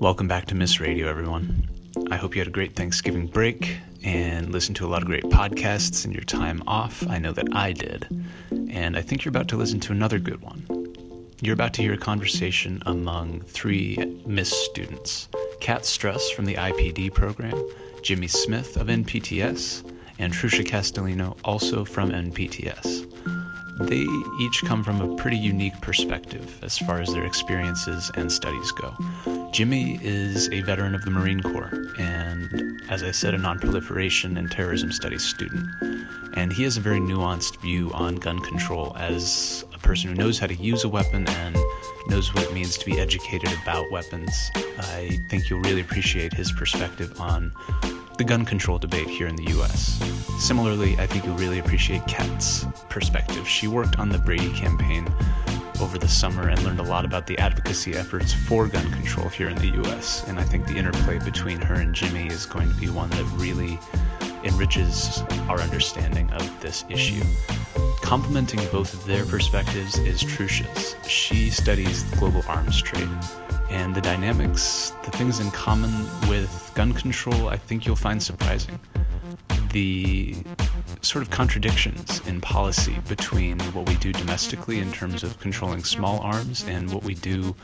[0.00, 1.68] Welcome back to MIIS Radio, everyone.
[2.08, 5.24] I hope you had a great Thanksgiving break and listened to a lot of great
[5.24, 7.04] podcasts in your time off.
[7.08, 8.06] I know that I did.
[8.70, 10.64] And I think you're about to listen to another good one.
[11.40, 15.28] You're about to hear a conversation among three MIIS students
[15.60, 17.60] Kat Struss from the IPD program,
[18.02, 19.82] Jimmy Smith of NPTS,
[20.20, 23.04] and Trusha Castellino, also from NPTS.
[23.80, 24.06] They
[24.40, 28.94] each come from a pretty unique perspective as far as their experiences and studies go.
[29.52, 34.50] Jimmy is a veteran of the Marine Corps and, as I said, a nonproliferation and
[34.50, 35.68] terrorism studies student.
[36.34, 40.38] And he has a very nuanced view on gun control as a person who knows
[40.38, 41.56] how to use a weapon and
[42.08, 44.50] knows what it means to be educated about weapons.
[44.78, 47.52] I think you'll really appreciate his perspective on
[48.18, 49.98] the gun control debate here in the US.
[50.38, 53.48] Similarly, I think you'll really appreciate Kat's perspective.
[53.48, 55.06] She worked on the Brady campaign
[55.80, 59.48] over the summer and learned a lot about the advocacy efforts for gun control here
[59.48, 60.26] in the US.
[60.28, 63.24] And I think the interplay between her and Jimmy is going to be one that
[63.36, 63.78] really
[64.44, 67.22] enriches our understanding of this issue.
[68.02, 70.96] Complementing both of their perspectives is Trusha's.
[71.06, 73.08] She studies the global arms trade
[73.70, 75.90] and the dynamics, the things in common
[76.28, 78.78] with gun control, I think you'll find surprising.
[79.72, 80.36] The
[81.02, 86.18] sort of contradictions in policy between what we do domestically in terms of controlling small
[86.20, 87.54] arms and what we do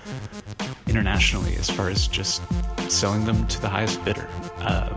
[0.86, 2.42] internationally as far as just
[2.90, 4.28] selling them to the highest bidder.
[4.58, 4.92] Uh,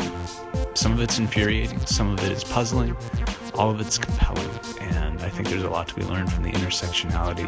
[0.74, 2.96] some of it's infuriating, some of it is puzzling,
[3.56, 4.50] all of it's compelling,
[4.80, 7.48] and I think there's a lot to be learned from the intersectionality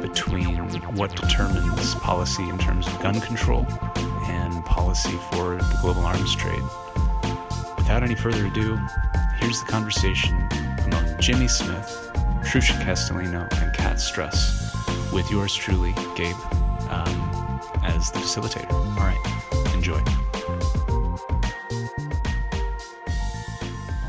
[0.00, 0.56] between
[0.96, 3.66] what determines policy in terms of gun control
[4.26, 6.62] and policy for the global arms trade.
[7.76, 8.78] Without any further ado,
[9.42, 10.48] here's the conversation
[10.84, 12.10] among Jimmy Smith,
[12.44, 14.72] Trusha Castellino, and Kat Stress,
[15.12, 16.36] with yours truly, Gabe,
[16.88, 18.72] um, as the facilitator.
[18.72, 19.98] All right, enjoy.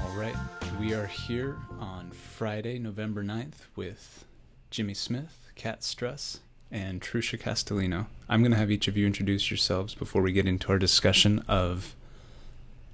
[0.03, 0.35] All right,
[0.79, 4.25] we are here on Friday, November 9th, with
[4.69, 8.05] Jimmy Smith, Kat Stress, and Trusha Castellino.
[8.29, 11.43] I'm going to have each of you introduce yourselves before we get into our discussion
[11.47, 11.95] of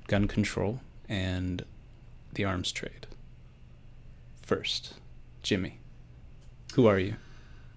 [0.08, 0.80] gun control
[1.10, 1.66] and
[2.34, 3.08] the arms trade.
[4.42, 4.96] First,
[5.44, 5.80] Jimmy,
[6.74, 7.16] who are you?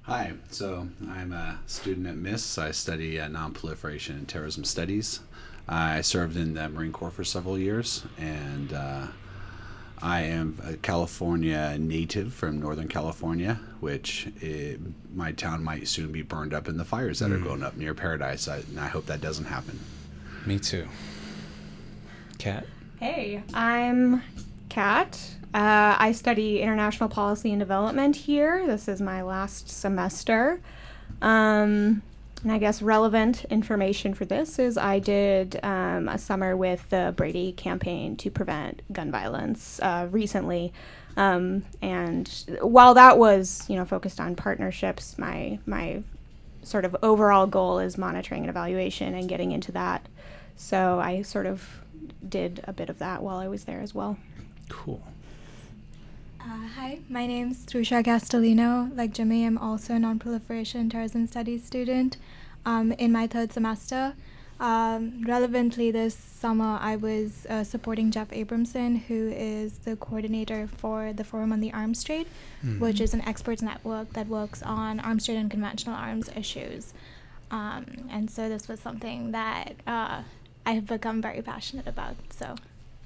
[0.02, 2.58] Hi, so I'm a student at MIIS.
[2.58, 5.20] I study uh, nonproliferation and terrorism studies.
[5.68, 9.06] I served in the Marine Corps for several years, and uh,
[10.02, 14.80] I am a California native from Northern California, which it,
[15.14, 17.34] my town might soon be burned up in the fires that mm.
[17.34, 17.44] are hmm.
[17.44, 18.48] going up near Paradise.
[18.48, 19.78] I, and I hope that doesn't happen.
[20.44, 20.88] Me too.
[22.38, 22.66] Kat?
[23.02, 24.22] Hey, I'm
[24.68, 25.20] Kat.
[25.52, 28.64] Uh, I study international policy and development here.
[28.64, 30.60] This is my last semester.
[31.20, 32.02] Um,
[32.44, 37.12] and I guess relevant information for this is I did um, a summer with the
[37.16, 40.72] Brady campaign to prevent gun violence uh, recently.
[41.16, 42.28] Um, and
[42.60, 46.04] while that was, you know, focused on partnerships, my my
[46.62, 50.06] sort of overall goal is monitoring and evaluation and getting into that.
[50.54, 51.81] So I sort of
[52.28, 54.16] did a bit of that while I was there as well.
[54.68, 55.02] Cool.
[56.40, 58.96] Uh, hi, my name is Trusha Castellino.
[58.96, 62.16] Like Jimmy, I'm also a nonproliferation terrorism studies student
[62.66, 64.14] um, in my third semester.
[64.58, 71.12] Um, relevantly, this summer I was uh, supporting Jeff Abramson, who is the coordinator for
[71.12, 72.26] the Forum on the Arms Trade,
[72.64, 72.78] mm-hmm.
[72.80, 76.92] which is an experts network that works on arms trade and conventional arms issues.
[77.50, 80.22] Um, and so this was something that uh,
[80.64, 82.16] I have become very passionate about.
[82.30, 82.54] So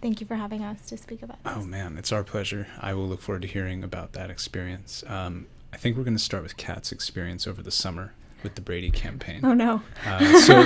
[0.00, 1.52] thank you for having us to speak about this.
[1.56, 2.66] Oh, man, it's our pleasure.
[2.80, 5.02] I will look forward to hearing about that experience.
[5.06, 8.12] Um, I think we're going to start with Kat's experience over the summer
[8.42, 9.40] with the Brady campaign.
[9.42, 9.82] Oh no!
[10.06, 10.60] Uh, so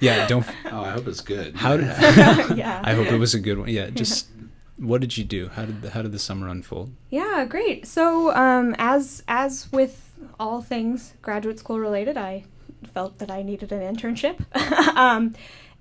[0.00, 0.46] yeah, don't.
[0.70, 1.54] Oh, I hope it's good.
[1.54, 1.86] How did?
[2.56, 2.80] yeah.
[2.84, 3.68] I hope it was a good one.
[3.68, 4.46] Yeah, just yeah.
[4.76, 5.48] what did you do?
[5.48, 6.90] How did the, how did the summer unfold?
[7.10, 7.86] Yeah, great.
[7.86, 12.44] So um, as as with all things graduate school related, I
[12.92, 14.44] felt that I needed an internship.
[14.96, 15.34] um,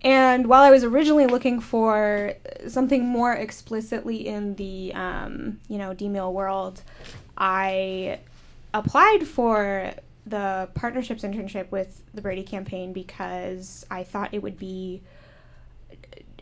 [0.04, 2.34] and while I was originally looking for
[2.68, 6.82] something more explicitly in the um, you know DMIL world,
[7.38, 8.20] I
[8.74, 9.94] applied for
[10.26, 15.02] the partnerships internship with the Brady campaign because I thought it would be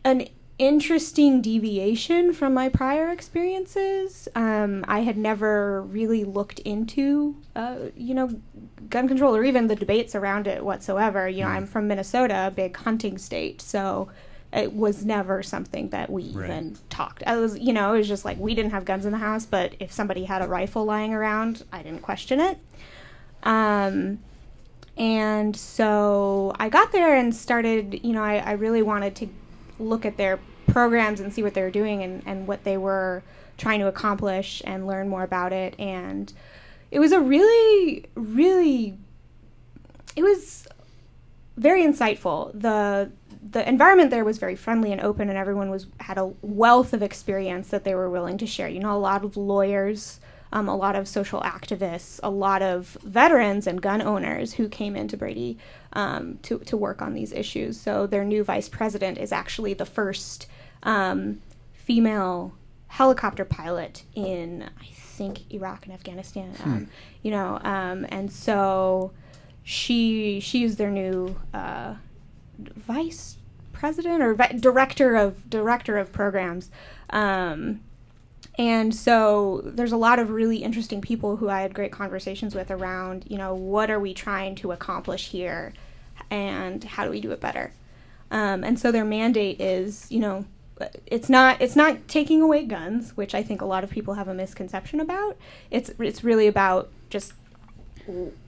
[0.04, 0.28] an
[0.62, 4.28] interesting deviation from my prior experiences.
[4.36, 8.40] Um, I had never really looked into, uh, you know,
[8.88, 11.28] gun control or even the debates around it whatsoever.
[11.28, 11.56] You know, mm.
[11.56, 14.12] I'm from Minnesota, a big hunting state, so
[14.54, 16.46] it was never something that we right.
[16.46, 17.24] even talked.
[17.26, 19.48] I was, you know, it was just like we didn't have guns in the house,
[19.48, 22.60] but if somebody had a rifle lying around, I didn't question it.
[23.42, 24.20] Um,
[24.96, 29.30] and so I got there and started, you know, I, I really wanted to
[29.80, 30.40] look at their
[30.72, 33.24] programs and see what they were doing and, and what they were
[33.58, 35.76] trying to accomplish and learn more about it.
[35.80, 36.32] And
[36.90, 38.98] it was a really, really,
[40.16, 40.68] it was
[41.58, 42.52] very insightful.
[42.60, 43.12] The
[43.44, 47.02] the environment there was very friendly and open, and everyone was had a wealth of
[47.02, 48.68] experience that they were willing to share.
[48.68, 50.20] You know, a lot of lawyers
[50.54, 54.96] um, a lot of social activists, a lot of veterans and gun owners who came
[54.96, 55.58] into Brady
[55.94, 57.80] um, to, to work on these issues.
[57.80, 60.48] So their new vice president is actually the first
[60.84, 61.42] um,
[61.74, 62.54] female
[62.88, 66.54] helicopter pilot in, I think, Iraq and Afghanistan.
[66.56, 66.70] Hmm.
[66.70, 66.88] Um,
[67.24, 69.12] you know, um, and so
[69.64, 71.96] she she is their new uh,
[72.60, 73.38] vice
[73.72, 76.70] president or vi- director of director of programs.
[77.10, 77.82] Um,
[78.58, 82.70] and so there's a lot of really interesting people who I had great conversations with
[82.70, 85.74] around, you know, what are we trying to accomplish here
[86.30, 87.72] and how do we do it better?
[88.30, 90.46] Um, and so their mandate is, you know,
[91.06, 94.28] it's not it's not taking away guns, which I think a lot of people have
[94.28, 95.38] a misconception about.
[95.70, 97.34] It's it's really about just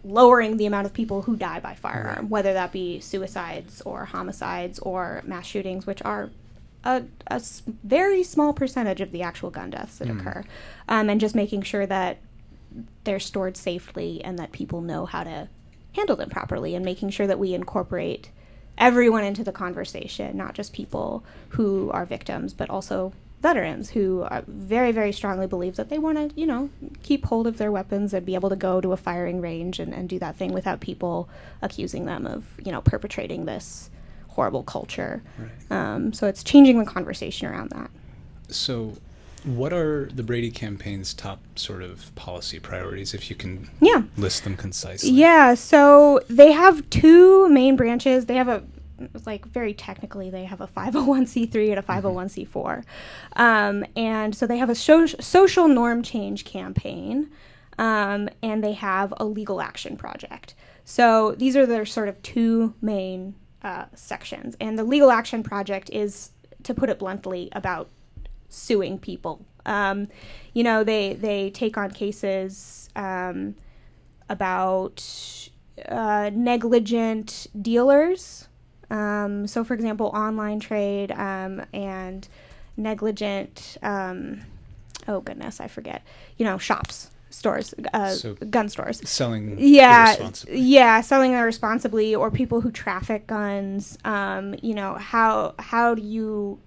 [0.04, 4.80] lowering the amount of people who die by firearm, whether that be suicides or homicides
[4.80, 6.32] or mass shootings, which are
[6.84, 7.42] a, a
[7.84, 10.20] very small percentage of the actual gun deaths that mm.
[10.20, 10.44] occur,
[10.90, 12.18] um, and just making sure that
[13.04, 15.48] they're stored safely and that people know how to
[15.96, 18.30] handle them properly, and making sure that we incorporate
[18.78, 24.94] everyone into the conversation, not just people who are victims, but also veterans who very,
[24.94, 26.70] very strongly believe that they want to, you know,
[27.04, 29.94] keep hold of their weapons and be able to go to a firing range and,
[29.94, 31.28] and do that thing without people
[31.62, 33.90] accusing them of, you know, perpetrating this
[34.30, 35.22] horrible culture.
[35.38, 35.50] Right.
[35.70, 37.92] Um, so it's changing the conversation around that.
[38.48, 38.96] So,
[39.46, 44.04] what are the Brady campaign's top sort of policy priorities, if you can yeah.
[44.18, 45.12] list them concisely?
[45.12, 48.26] Yeah, so they have two main branches.
[48.26, 48.64] They have a
[49.26, 53.42] like very technically they have a 501c3 and a 501c4 mm-hmm.
[53.42, 57.30] um, and so they have a so- social norm change campaign
[57.80, 60.56] um, and they have a legal action project
[60.86, 64.56] so these are their sort of two main uh, sections.
[64.60, 66.32] And the Legal Action Project is,
[66.64, 67.90] to put it bluntly, about
[68.54, 69.46] suing people.
[69.66, 70.08] Um,
[70.54, 73.56] you know, they they take on cases um,
[74.30, 75.04] about
[75.88, 78.48] uh, negligent dealers.
[78.90, 82.28] Um, so, for example, online trade um, and
[82.78, 83.78] negligent.
[83.82, 84.42] Um,
[85.08, 86.04] oh goodness, I forget.
[86.38, 89.02] You know, shops stores, uh, so gun stores.
[89.10, 93.98] Selling yeah, yeah, selling irresponsibly, or people who traffic guns.
[94.06, 96.60] Um, you know how how do you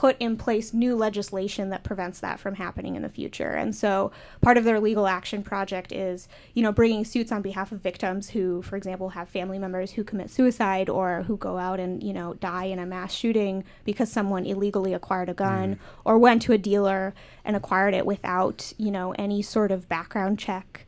[0.00, 3.50] put in place new legislation that prevents that from happening in the future.
[3.50, 4.10] And so
[4.40, 8.30] part of their legal action project is, you know, bringing suits on behalf of victims
[8.30, 12.14] who, for example, have family members who commit suicide or who go out and, you
[12.14, 15.78] know, die in a mass shooting because someone illegally acquired a gun mm.
[16.06, 17.12] or went to a dealer
[17.44, 20.86] and acquired it without, you know, any sort of background check.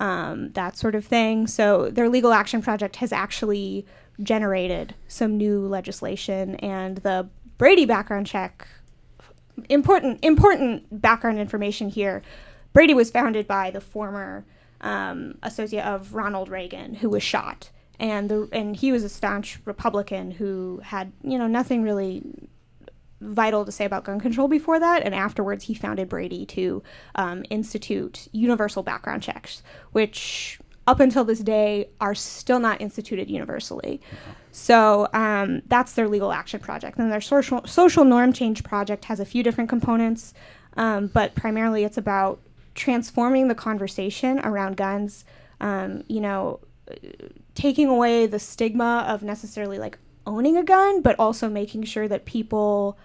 [0.00, 1.46] Um, that sort of thing.
[1.46, 3.84] So their legal action project has actually
[4.22, 7.28] generated some new legislation, and the
[7.64, 8.68] Brady background check.
[9.70, 12.20] Important important background information here.
[12.74, 14.44] Brady was founded by the former
[14.82, 19.60] um, associate of Ronald Reagan, who was shot, and the and he was a staunch
[19.64, 22.22] Republican who had you know nothing really
[23.22, 26.82] vital to say about gun control before that, and afterwards he founded Brady to
[27.14, 34.02] um, institute universal background checks, which up until this day are still not instituted universally.
[34.56, 36.96] So um, that's their legal action project.
[36.96, 40.32] And their social, social norm change project has a few different components,
[40.76, 42.40] um, but primarily it's about
[42.76, 45.24] transforming the conversation around guns,
[45.60, 46.60] um, you know,
[47.56, 52.24] taking away the stigma of necessarily like owning a gun, but also making sure that
[52.24, 52.96] people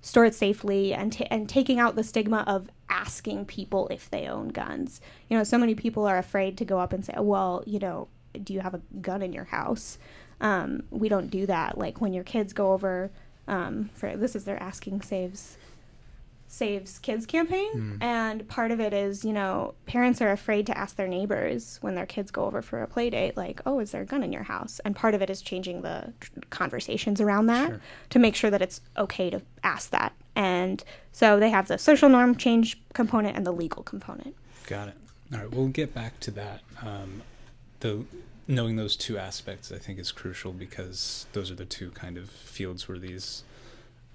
[0.00, 4.26] store it safely and, t- and taking out the stigma of asking people if they
[4.26, 5.00] own guns.
[5.28, 8.08] You know, so many people are afraid to go up and say, well, you know,
[8.42, 9.96] do you have a gun in your house?
[10.40, 11.78] Um, we don't do that.
[11.78, 13.10] Like when your kids go over,
[13.46, 15.56] um, for this is their asking saves
[16.50, 18.02] saves kids campaign mm.
[18.02, 21.94] and part of it is you know parents are afraid to ask their neighbors when
[21.94, 24.32] their kids go over for a play date like oh is there a gun in
[24.32, 26.10] your house and part of it is changing the
[26.48, 27.80] conversations around that sure.
[28.08, 32.08] to make sure that it's okay to ask that and so they have the social
[32.08, 34.34] norm change component and the legal component
[34.66, 34.94] got it
[35.34, 37.20] all right we'll get back to that um,
[37.80, 38.02] the
[38.48, 42.28] knowing those two aspects i think is crucial because those are the two kind of
[42.30, 43.44] fields where these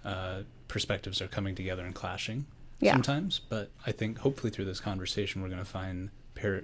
[0.04, 2.46] uh, perspectives are coming together and clashing
[2.82, 2.92] yeah.
[2.92, 3.40] sometimes.
[3.48, 6.62] But I think hopefully through this conversation, we're going to find par-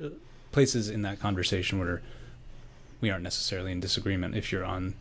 [0.52, 2.02] places in that conversation where
[3.00, 4.96] we aren't necessarily in disagreement if you're on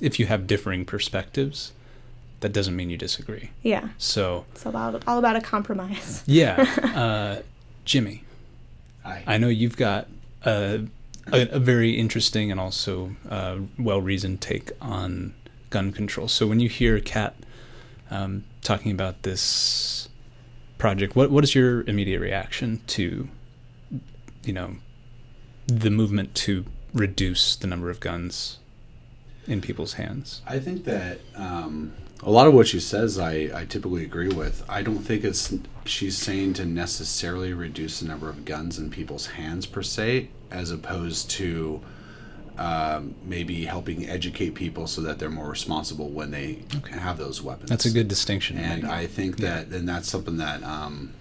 [0.00, 1.72] if you have differing perspectives
[2.40, 3.88] that doesn't mean you disagree Yeah.
[3.96, 6.22] so It's about all about a compromise.
[6.26, 6.56] yeah
[6.94, 7.42] uh,
[7.86, 8.24] jimmy
[9.04, 9.22] Hi.
[9.26, 10.08] i know you've got
[10.44, 10.84] a,
[11.32, 15.34] a, a very interesting and also uh, well-reasoned take on
[15.70, 17.34] gun control so when you hear kat
[18.10, 20.08] um, talking about this
[20.78, 23.28] project what, what is your immediate reaction to
[24.44, 24.76] you know
[25.66, 28.58] the movement to reduce the number of guns
[29.46, 30.42] in people's hands.
[30.46, 34.62] I think that um, a lot of what she says, I, I typically agree with.
[34.68, 39.26] I don't think it's she's saying to necessarily reduce the number of guns in people's
[39.26, 41.80] hands per se, as opposed to
[42.58, 47.70] um, maybe helping educate people so that they're more responsible when they have those weapons.
[47.70, 48.58] That's a good distinction.
[48.58, 48.84] and.
[48.86, 51.14] I think that and that's something that um,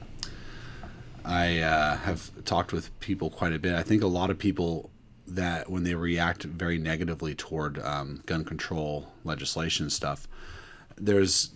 [1.23, 3.73] I uh, have talked with people quite a bit.
[3.73, 4.89] I think a lot of people
[5.27, 10.27] that when they react very negatively toward um, gun control legislation stuff,
[10.99, 11.51] there's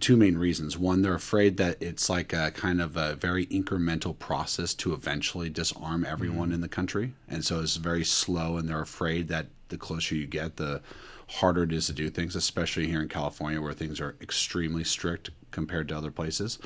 [0.00, 0.76] two main reasons.
[0.76, 5.48] One, they're afraid that it's like a kind of a very incremental process to eventually
[5.48, 6.54] disarm everyone mm-hmm.
[6.54, 8.56] in the country, and so it's very slow.
[8.56, 10.82] And they're afraid that the closer you get, the
[11.28, 15.30] harder it is to do things, especially here in California where things are extremely strict
[15.50, 16.58] compared to other places.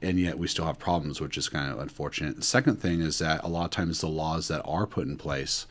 [0.00, 2.36] And yet we still have problems, which is kind of unfortunate.
[2.36, 5.16] The second thing is that a lot of times the laws that are put in
[5.16, 5.66] place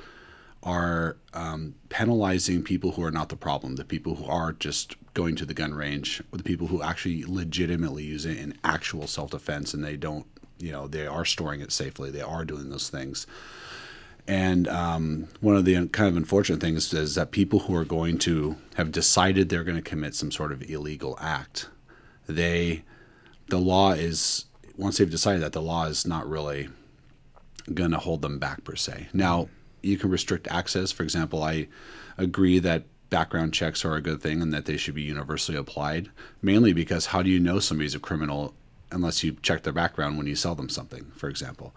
[0.63, 5.35] are um, penalizing people who are not the problem, the people who are just going
[5.35, 9.73] to the gun range, the people who actually legitimately use it in actual self defense
[9.73, 10.25] and they don't,
[10.57, 13.27] you know, they are storing it safely, they are doing those things.
[14.27, 18.17] And um, one of the kind of unfortunate things is that people who are going
[18.19, 21.69] to have decided they're going to commit some sort of illegal act,
[22.27, 22.83] they,
[23.47, 24.45] the law is,
[24.75, 26.67] once they've decided that, the law is not really
[27.73, 29.07] going to hold them back per se.
[29.13, 29.47] Now,
[29.87, 30.91] you can restrict access.
[30.91, 31.67] For example, I
[32.17, 36.09] agree that background checks are a good thing and that they should be universally applied,
[36.41, 38.53] mainly because how do you know somebody's a criminal
[38.91, 41.73] unless you check their background when you sell them something, for example?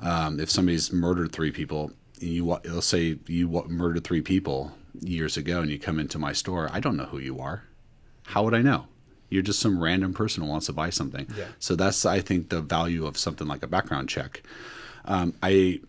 [0.00, 5.60] Um, if somebody's murdered three people, you let's say you murdered three people years ago
[5.60, 7.64] and you come into my store, I don't know who you are.
[8.24, 8.86] How would I know?
[9.28, 11.26] You're just some random person who wants to buy something.
[11.36, 11.46] Yeah.
[11.58, 14.42] So that's I think the value of something like a background check.
[15.04, 15.80] Um, I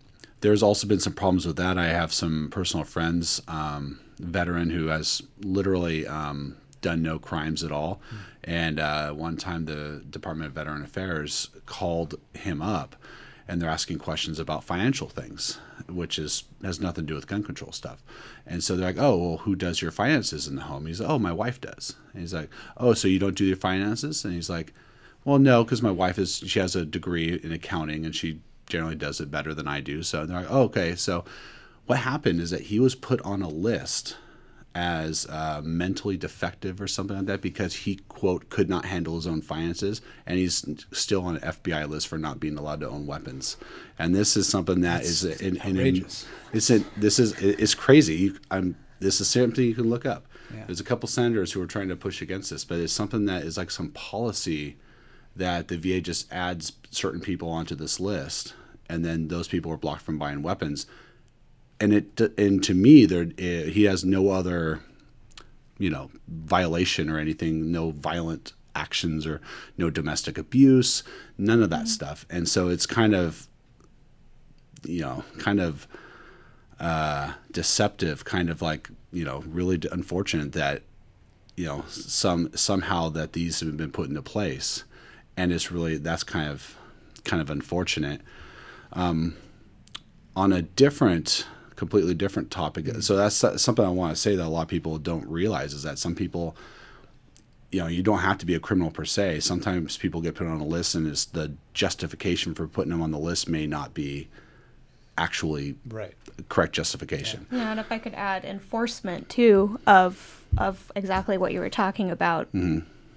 [0.41, 1.77] there's also been some problems with that.
[1.77, 7.71] I have some personal friends, um, veteran who has literally um, done no crimes at
[7.71, 8.01] all,
[8.43, 12.95] and uh, one time the Department of Veteran Affairs called him up,
[13.47, 17.43] and they're asking questions about financial things, which is has nothing to do with gun
[17.43, 18.03] control stuff.
[18.45, 21.09] And so they're like, "Oh, well, who does your finances in the home?" He's like,
[21.09, 24.33] "Oh, my wife does." And he's like, "Oh, so you don't do your finances?" And
[24.33, 24.73] he's like,
[25.27, 28.95] well, no, because my wife is she has a degree in accounting and she generally
[28.95, 30.03] does it better than I do.
[30.03, 30.95] So they're like, oh, okay.
[30.95, 31.25] So
[31.85, 34.17] what happened is that he was put on a list
[34.75, 39.25] as uh, mentally defective or something like that because he quote could not handle his
[39.25, 43.07] own finances and he's still on an FBI list for not being allowed to own
[43.07, 43.57] weapons.
[43.97, 46.27] And this is something that is That's in, in, in, outrageous.
[46.53, 48.15] it's this is it's crazy.
[48.15, 50.27] You, I'm this is something you can look up.
[50.53, 50.65] Yeah.
[50.67, 53.43] There's a couple senators who are trying to push against this, but it's something that
[53.43, 54.77] is like some policy
[55.37, 58.53] that the VA just adds certain people onto this list,
[58.89, 60.85] and then those people are blocked from buying weapons.
[61.79, 64.81] And it and to me, there eh, he has no other,
[65.77, 69.41] you know, violation or anything, no violent actions or
[69.77, 71.03] no domestic abuse,
[71.37, 72.25] none of that stuff.
[72.29, 73.47] And so it's kind of,
[74.83, 75.87] you know, kind of
[76.79, 80.83] uh, deceptive, kind of like you know, really unfortunate that
[81.55, 84.83] you know some somehow that these have been put into place,
[85.37, 86.75] and it's really that's kind of
[87.23, 88.21] kind of unfortunate.
[88.93, 89.35] Um,
[90.35, 94.49] on a different, completely different topic, so that's something I want to say that a
[94.49, 96.55] lot of people don't realize is that some people.
[97.69, 99.41] You know, you don't have to be a criminal per se.
[99.41, 103.11] Sometimes people get put on a list, and it's the justification for putting them on
[103.11, 104.29] the list may not be
[105.17, 106.13] actually Right.
[106.47, 107.45] correct justification.
[107.51, 112.09] Yeah, and if I could add enforcement too of of exactly what you were talking
[112.09, 112.47] about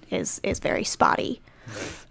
[0.09, 1.41] is is very spotty.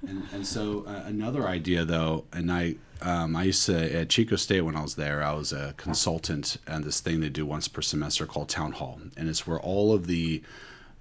[0.06, 4.36] And, and so uh, another idea, though, and I um, I used to at Chico
[4.36, 7.68] State when I was there, I was a consultant on this thing they do once
[7.68, 10.42] per semester called Town Hall, and it's where all of the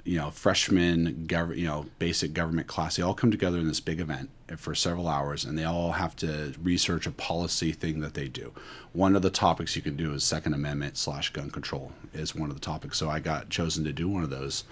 [0.05, 3.81] you know freshmen, gov- you know basic government class, they all come together in this
[3.81, 8.13] big event for several hours, and they all have to research a policy thing that
[8.13, 8.53] they do.
[8.93, 12.49] One of the topics you can do is Second Amendment slash gun control is one
[12.49, 12.97] of the topics.
[12.97, 14.63] So I got chosen to do one of those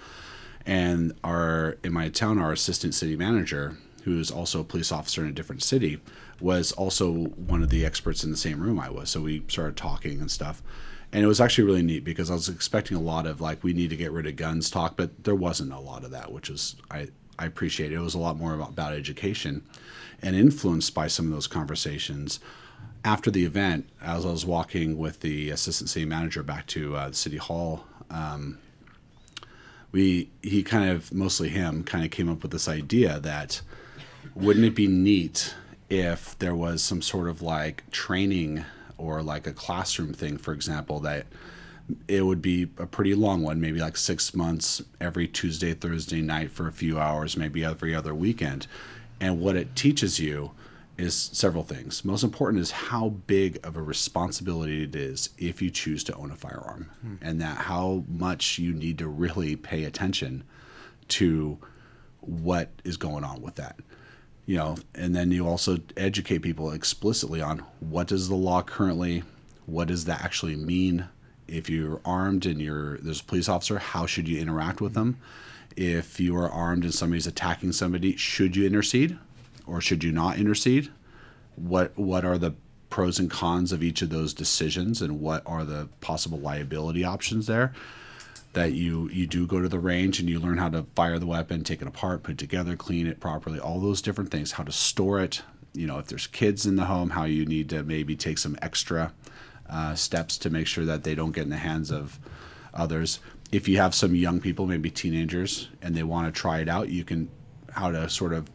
[0.68, 5.22] and our in my town our assistant city manager who is also a police officer
[5.22, 6.00] in a different city
[6.40, 9.76] was also one of the experts in the same room i was so we started
[9.76, 10.62] talking and stuff
[11.12, 13.72] and it was actually really neat because I was expecting a lot of like we
[13.72, 16.50] need to get rid of guns talk, but there wasn't a lot of that, which
[16.50, 17.08] is I
[17.38, 17.96] I appreciate it.
[17.96, 19.62] It was a lot more about, about education,
[20.20, 22.40] and influenced by some of those conversations.
[23.04, 27.12] After the event, as I was walking with the assistant city manager back to uh,
[27.12, 28.58] City Hall, um,
[29.92, 33.60] we he kind of mostly him kind of came up with this idea that
[34.34, 35.54] wouldn't it be neat
[35.88, 38.64] if there was some sort of like training
[38.98, 41.26] or like a classroom thing, for example, that
[42.06, 46.50] it would be a pretty long one, maybe like six months every Tuesday, Thursday night
[46.50, 48.66] for a few hours, maybe every other weekend.
[49.20, 50.50] And what it teaches you
[50.98, 52.04] is several things.
[52.04, 56.30] Most important is how big of a responsibility it is if you choose to own
[56.30, 57.14] a firearm, hmm.
[57.22, 60.44] and that how much you need to really pay attention
[61.08, 61.58] to
[62.20, 63.78] what is going on with that
[64.48, 69.22] you know, and then you also educate people explicitly on what does the law currently,
[69.66, 71.06] what does that actually mean?
[71.46, 75.18] If you're armed and you're there's a police officer, how should you interact with them?
[75.76, 79.18] If you are armed and somebody's attacking somebody, should you intercede
[79.68, 80.90] or should you not intercede?
[81.56, 82.54] What what are the
[82.90, 87.46] pros and cons of each of those decisions and what are the possible liability options
[87.46, 87.72] there?
[88.52, 91.26] that you you do go to the range and you learn how to fire the
[91.26, 94.64] weapon, take it apart, put it together, clean it properly, all those different things, how
[94.64, 95.42] to store it.
[95.74, 98.56] You know, if there's kids in the home, how you need to maybe take some
[98.62, 99.12] extra
[99.68, 102.18] uh, steps to make sure that they don't get in the hands of
[102.72, 103.20] others.
[103.52, 106.88] If you have some young people, maybe teenagers, and they want to try it out,
[106.88, 107.30] you can
[107.72, 108.50] how to sort of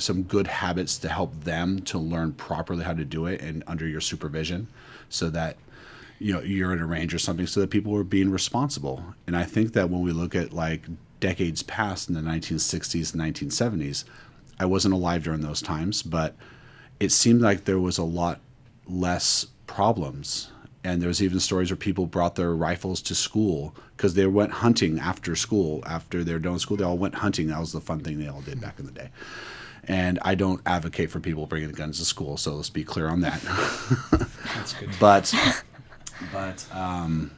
[0.00, 3.86] some good habits to help them to learn properly how to do it and under
[3.86, 4.66] your supervision
[5.08, 5.56] so that
[6.18, 9.14] you know you're in a range or something so that people are being responsible.
[9.26, 10.82] And i think that when we look at like
[11.20, 14.04] decades past in the 1960s and 1970s
[14.60, 16.36] i wasn't alive during those times but
[17.00, 18.40] it seemed like there was a lot
[18.86, 20.50] less problems.
[20.84, 24.98] And there's even stories where people brought their rifles to school because they went hunting
[24.98, 27.48] after school after they were done school they all went hunting.
[27.48, 29.10] That was the fun thing they all did back in the day
[29.88, 33.22] and I don't advocate for people bringing guns to school, so let's be clear on
[33.22, 33.40] that.
[34.54, 34.90] That's good.
[35.00, 35.34] but
[36.32, 37.30] but um,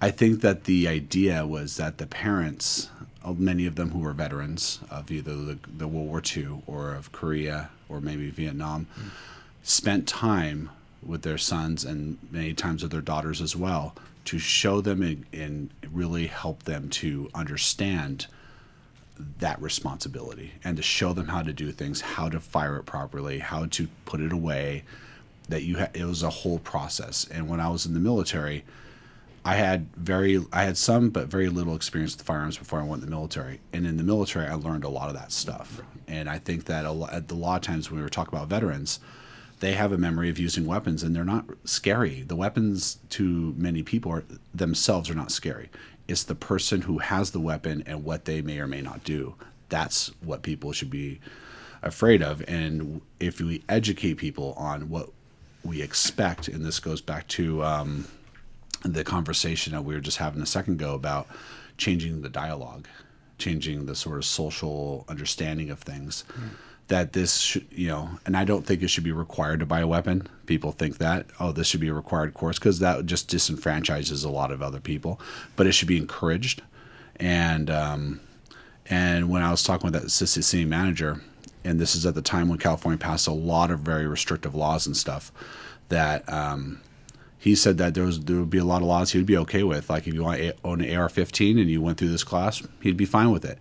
[0.00, 2.90] I think that the idea was that the parents,
[3.24, 7.12] many of them who were veterans of either the, the World War II or of
[7.12, 9.10] Korea or maybe Vietnam, mm.
[9.62, 10.70] spent time
[11.04, 15.26] with their sons and many times with their daughters as well to show them and,
[15.32, 18.26] and really help them to understand
[19.38, 23.38] that responsibility and to show them how to do things, how to fire it properly,
[23.38, 24.84] how to put it away,
[25.48, 27.26] that you had it was a whole process.
[27.30, 28.64] And when i was in the military
[29.44, 33.02] i had very i had some but very little experience with firearms before i went
[33.02, 33.60] in the military.
[33.72, 35.82] And in the military i learned a lot of that stuff.
[36.08, 38.48] And i think that a lot, a lot of times when we were talking about
[38.48, 39.00] veterans
[39.60, 42.22] they have a memory of using weapons and they're not scary.
[42.22, 45.70] The weapons to many people are, themselves are not scary
[46.12, 49.34] it's the person who has the weapon and what they may or may not do
[49.68, 51.18] that's what people should be
[51.82, 55.08] afraid of and if we educate people on what
[55.64, 58.06] we expect, and this goes back to um,
[58.82, 61.28] the conversation that we were just having a second ago about
[61.78, 62.88] changing the dialogue,
[63.38, 66.24] changing the sort of social understanding of things.
[66.32, 66.48] Mm.
[66.88, 69.80] That this should, you know, and I don't think it should be required to buy
[69.80, 70.28] a weapon.
[70.46, 74.28] People think that, oh, this should be a required course because that just disenfranchises a
[74.28, 75.18] lot of other people.
[75.56, 76.60] But it should be encouraged.
[77.16, 78.20] And um,
[78.86, 81.22] and when I was talking with that assistant city manager,
[81.64, 84.86] and this is at the time when California passed a lot of very restrictive laws
[84.86, 85.32] and stuff
[85.88, 86.80] that um,
[87.38, 89.36] he said that there was there would be a lot of laws he would be
[89.38, 89.88] okay with.
[89.88, 92.96] Like if you want to own an AR-15 and you went through this class, he'd
[92.96, 93.58] be fine with it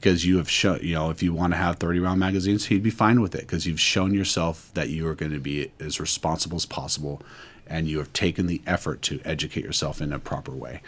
[0.00, 2.82] because you have shown you know if you want to have 30 round magazines, he'd
[2.82, 6.00] be fine with it because you've shown yourself that you are going to be as
[6.00, 7.22] responsible as possible,
[7.66, 10.80] and you have taken the effort to educate yourself in a proper way,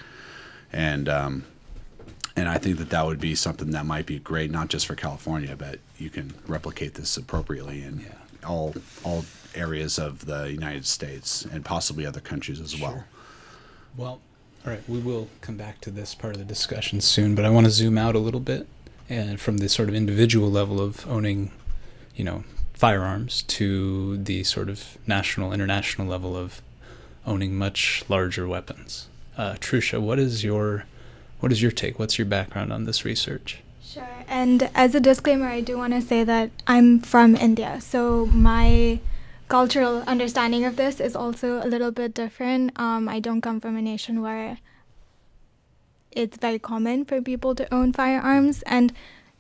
[0.73, 1.44] and um,
[2.37, 4.94] and I think that that would be something that might be great, not just for
[4.94, 8.49] California, but you can replicate this appropriately in yeah.
[8.49, 12.88] all all areas of the United States and possibly other countries as sure.
[12.88, 13.05] well.
[13.97, 14.21] Well,
[14.64, 17.51] all right, we will come back to this part of the discussion soon, but I
[17.51, 18.66] want to zoom out a little bit
[19.09, 21.51] and from the sort of individual level of owning,
[22.14, 22.44] you know,
[22.75, 26.62] firearms to the sort of national, international level of
[27.27, 29.09] owning much larger weapons.
[29.37, 30.85] Uh, Trusha, what is your
[31.40, 31.99] what is your take?
[31.99, 33.59] What's your background on this research?
[33.83, 34.25] Sure.
[34.27, 37.81] And as a disclaimer, I do want to say that I'm from India.
[37.81, 38.99] So my
[39.49, 42.79] cultural understanding of this is also a little bit different.
[42.79, 44.59] Um, I don't come from a nation where
[46.12, 48.62] it's very common for people to own firearms.
[48.62, 48.92] And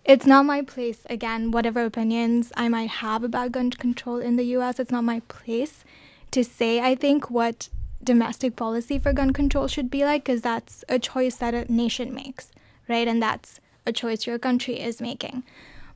[0.04, 4.44] it's not my place, again, whatever opinions I might have about gun control in the
[4.56, 5.84] US, it's not my place
[6.30, 7.68] to say, I think, what
[8.02, 12.14] domestic policy for gun control should be like because that's a choice that a nation
[12.14, 12.50] makes,
[12.88, 13.08] right?
[13.08, 15.42] And that's a choice your country is making.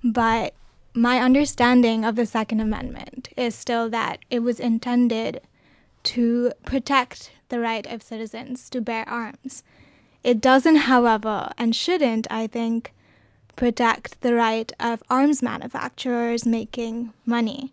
[0.02, 0.54] But
[0.94, 5.40] my understanding of the Second Amendment is still that it was intended
[6.02, 9.62] to protect the right of citizens to bear arms.
[10.24, 12.92] It doesn't, however, and shouldn't, I think,
[13.56, 17.72] protect the right of arms manufacturers making money.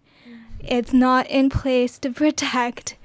[0.60, 2.98] It's not in place to protect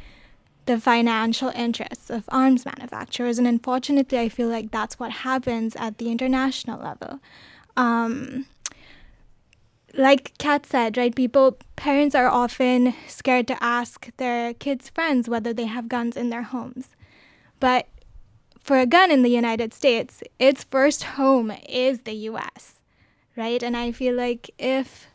[0.66, 3.38] the financial interests of arms manufacturers.
[3.38, 7.20] And unfortunately, I feel like that's what happens at the international level.
[7.76, 8.46] Um,
[9.96, 15.52] like Kat said, right, people, parents are often scared to ask their kids' friends whether
[15.52, 16.88] they have guns in their homes.
[17.60, 17.86] But
[18.64, 22.80] for a gun in the United States, its first home is the US,
[23.36, 23.62] right?
[23.62, 25.06] And I feel like if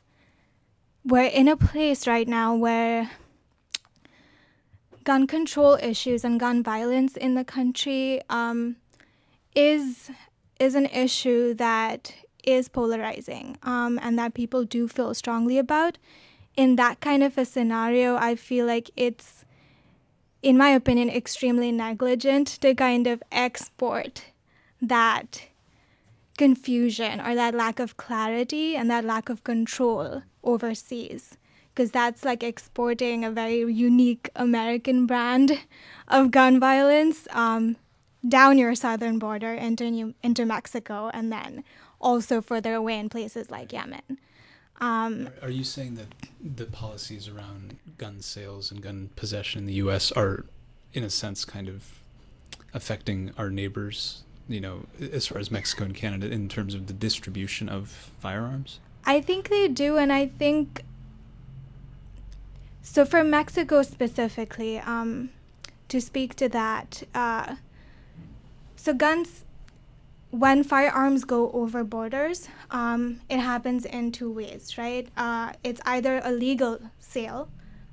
[1.04, 3.10] we're in a place right now where
[5.04, 8.76] gun control issues and gun violence in the country um,
[9.56, 10.12] is
[10.60, 15.98] is an issue that is polarizing um, and that people do feel strongly about.
[16.56, 19.46] In that kind of a scenario, I feel like it's,
[20.42, 24.26] in my opinion, extremely negligent to kind of export
[24.82, 25.44] that
[26.38, 31.38] confusion or that lack of clarity and that lack of control overseas
[31.80, 35.60] because that's like exporting a very unique American brand
[36.08, 37.76] of gun violence um,
[38.28, 41.64] down your southern border into New, into Mexico and then
[42.02, 44.20] also further away in places like Yemen.
[44.80, 46.08] Um, are you saying that
[46.42, 50.12] the policies around gun sales and gun possession in the U.S.
[50.14, 50.46] are,
[50.94, 52.02] in a sense, kind of
[52.74, 54.24] affecting our neighbors?
[54.48, 57.90] You know, as far as Mexico and Canada, in terms of the distribution of
[58.20, 58.80] firearms.
[59.06, 60.84] I think they do, and I think
[62.82, 65.30] so for Mexico specifically, um,
[65.90, 67.58] to speak to that, uh,
[68.76, 69.46] so guns,
[70.32, 75.08] when firearms go over borders, um, it happens in two ways, right?
[75.18, 77.50] Uh, it's either a legal sale.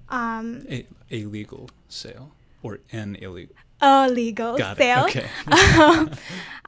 [0.08, 3.54] Um, a, a legal sale or an illegal?
[3.80, 5.04] A legal Got sale.
[5.04, 5.26] Okay.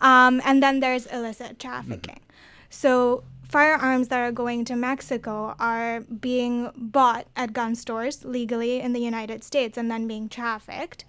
[0.00, 2.16] um, and then there's illicit trafficking.
[2.16, 2.68] Mm-hmm.
[2.70, 8.92] So firearms that are going to Mexico are being bought at gun stores legally in
[8.92, 11.04] the United States and then being trafficked.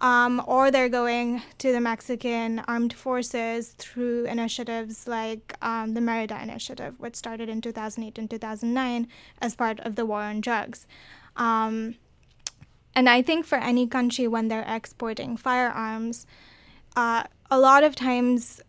[0.00, 6.38] Um, or they're going to the Mexican armed forces through initiatives like um, the Merida
[6.42, 9.08] Initiative, which started in 2008 and 2009
[9.40, 10.86] as part of the war on drugs.
[11.36, 11.94] Um,
[12.94, 16.26] and I think for any country, when they're exporting firearms,
[16.96, 18.60] uh, a lot of times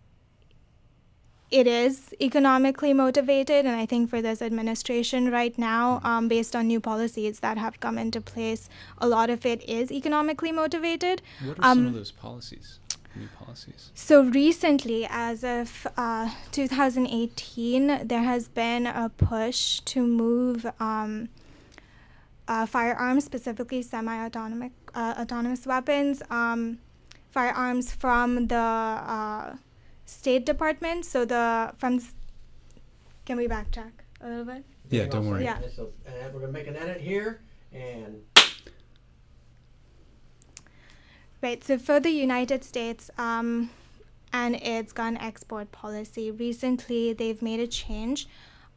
[1.51, 6.67] it is economically motivated, and I think for this administration right now, um, based on
[6.67, 11.21] new policies that have come into place, a lot of it is economically motivated.
[11.43, 12.79] What are um, some of those policies?
[13.15, 13.91] New policies.
[13.93, 21.29] So recently, as of uh, 2018, there has been a push to move um,
[22.47, 26.79] uh, firearms, specifically semi-autonomous uh, autonomous weapons, um,
[27.31, 29.55] firearms from the uh,
[30.15, 31.06] State Department.
[31.06, 32.01] So the from
[33.25, 34.63] can we backtrack a little bit?
[34.89, 35.43] Yeah, don't worry.
[35.43, 35.60] Yeah.
[35.75, 37.41] So, and we're gonna make an edit here
[37.73, 38.21] and.
[41.41, 41.63] Right.
[41.63, 43.10] So for the United States.
[43.17, 43.69] Um,
[44.34, 46.30] and its gun export policy.
[46.30, 48.28] Recently, they've made a change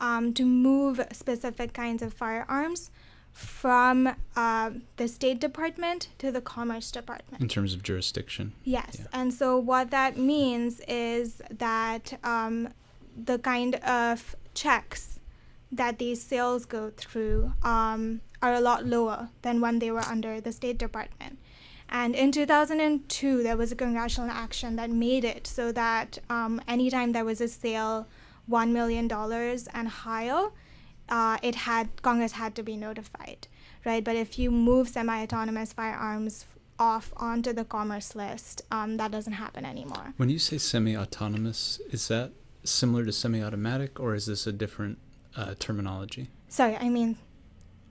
[0.00, 2.92] um, to move specific kinds of firearms
[3.38, 7.40] from uh, the State Department to the Commerce Department.
[7.40, 8.52] In terms of jurisdiction?
[8.64, 8.96] Yes.
[8.98, 9.06] Yeah.
[9.12, 12.70] And so what that means is that um,
[13.16, 15.20] the kind of checks
[15.70, 20.40] that these sales go through um, are a lot lower than when they were under
[20.40, 21.38] the State Department.
[21.88, 27.12] And in 2002, there was a congressional action that made it so that um, anytime
[27.12, 28.08] there was a sale
[28.50, 30.48] $1 million and higher,
[31.08, 33.48] uh, it had Congress had to be notified,
[33.84, 34.02] right?
[34.04, 36.46] But if you move semi-autonomous firearms
[36.78, 40.14] off onto the commerce list, um, that doesn't happen anymore.
[40.16, 42.32] When you say semi-autonomous, is that
[42.64, 44.98] similar to semi-automatic, or is this a different
[45.36, 46.30] uh, terminology?
[46.48, 47.16] Sorry, I mean,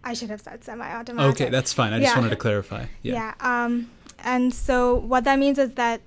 [0.04, 1.32] I should have said semi-automatic.
[1.34, 1.94] Okay, that's fine.
[1.94, 2.86] I just wanted to clarify.
[3.02, 3.14] Yeah.
[3.14, 3.34] Yeah.
[3.40, 6.02] Um, and so what that means is that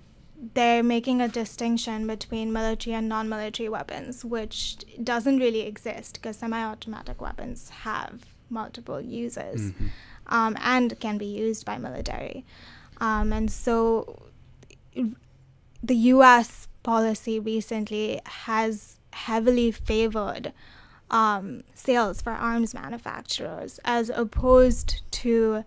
[0.55, 6.39] they're making a distinction between military and non military weapons, which doesn't really exist because
[6.39, 9.87] semi automatic weapons have multiple uses mm-hmm.
[10.29, 12.45] um, and can be used by military.
[13.01, 14.31] Um, and so
[15.83, 20.53] the US policy recently has heavily favored
[21.11, 25.65] um, sales for arms manufacturers as opposed to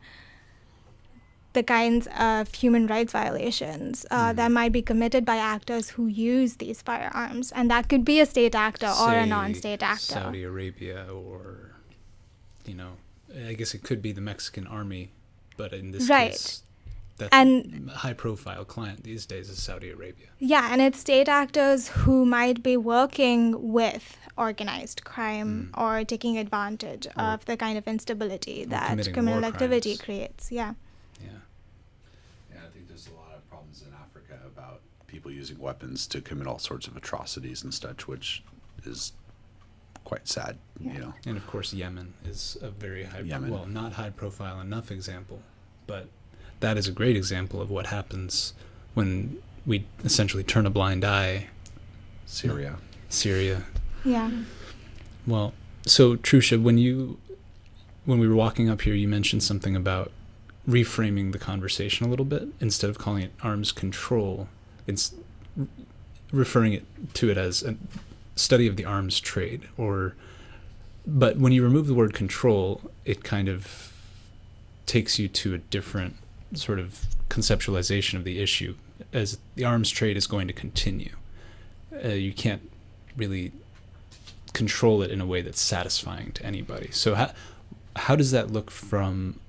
[1.53, 4.35] the kinds of human rights violations uh, Mm-hmm.
[4.37, 7.51] that might be committed by actors who use these firearms.
[7.51, 10.13] And that could be a state actor or a non state actor.
[10.19, 11.71] Saudi Arabia, or
[12.65, 12.93] you know,
[13.49, 15.09] I guess it could be the Mexican army,
[15.57, 16.31] but in this Right.
[16.31, 16.63] case,
[17.17, 20.27] that And- high-profile client these days is Saudi Arabia.
[20.39, 27.05] Yeah, and it's state actors who might be working with organized crime or taking advantage.
[27.15, 30.01] Or- of the kind of instability that criminal activity crimes.
[30.05, 30.51] creates.
[30.51, 30.73] Yeah,
[32.53, 34.81] I think there's a lot of problems in Africa about
[35.23, 38.43] people using weapons to commit all sorts of atrocities and such, which
[38.85, 39.13] is
[40.03, 40.57] quite sad.
[40.81, 43.49] You know, And of course, Yemen is a very high, Yemen.
[43.49, 45.39] well, not high profile enough example,
[45.87, 46.07] but
[46.59, 48.53] that is a great example of what happens
[48.95, 51.47] when we essentially turn a blind eye.
[52.25, 52.75] Syria.
[53.07, 53.63] Syria.
[54.03, 54.29] Yeah.
[55.25, 55.53] Well,
[55.85, 57.17] so Trusha, when you,
[58.03, 60.11] when we were walking up here, you mentioned something about
[60.67, 64.49] reframing the conversation a little bit instead of calling it arms control,
[64.87, 65.13] it's
[66.31, 67.75] referring it to it as a
[68.35, 70.15] study of the arms trade or
[71.05, 73.93] but when you remove the word control it kind of
[74.85, 76.15] takes you to a different
[76.53, 78.75] sort of conceptualization of the issue.
[79.11, 81.15] As the arms trade is going to continue
[82.03, 82.69] uh, you can't
[83.15, 83.51] really
[84.53, 86.89] control it in a way that's satisfying to anybody.
[86.91, 87.31] So how
[87.95, 89.39] how does that look from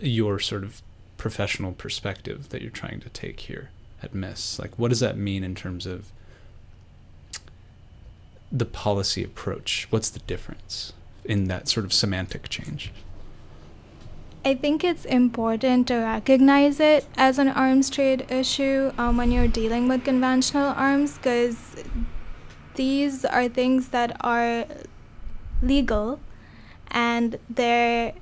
[0.00, 0.82] your sort of
[1.16, 3.70] professional perspective that you're trying to take here
[4.04, 4.58] at MIIS?
[4.58, 6.12] Like what does that mean in terms of
[8.52, 9.86] the policy approach?
[9.90, 10.92] What's the difference
[11.24, 12.92] in that sort of semantic change?
[14.46, 19.48] I think it's important to recognize it as an arms trade issue um, when you're
[19.48, 21.76] dealing with conventional arms because
[22.74, 24.66] these are things that are
[25.62, 26.20] legal
[26.90, 28.12] and they're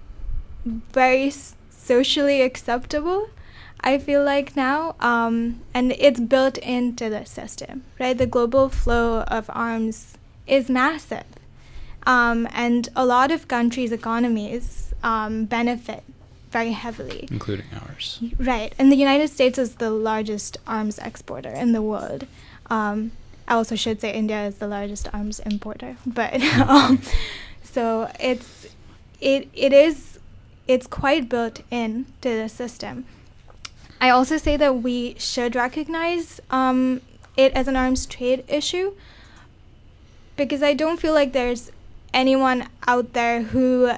[0.65, 1.33] very
[1.71, 3.31] socially acceptable.
[3.85, 8.17] I feel like now, um, and it's built into the system, right?
[8.17, 10.17] The global flow of arms
[10.47, 11.25] is massive.
[12.05, 16.05] Um, and a lot of countries' economies um, benefit
[16.51, 17.27] very heavily.
[17.31, 18.75] including ours Right.
[18.79, 22.27] And the United States is the largest arms exporter in the world.
[22.69, 23.13] Um,
[23.49, 25.97] I also should say India is the largest arms importer.
[26.07, 27.01] But um,
[27.63, 28.67] so it's
[29.21, 30.19] it it is
[30.69, 33.07] it's quite built in to the system.
[34.03, 37.03] I also say that we should recognize um,
[37.37, 38.95] it as an arms trade issue
[40.37, 41.71] because I don't feel like there's
[42.13, 43.93] anyone out there who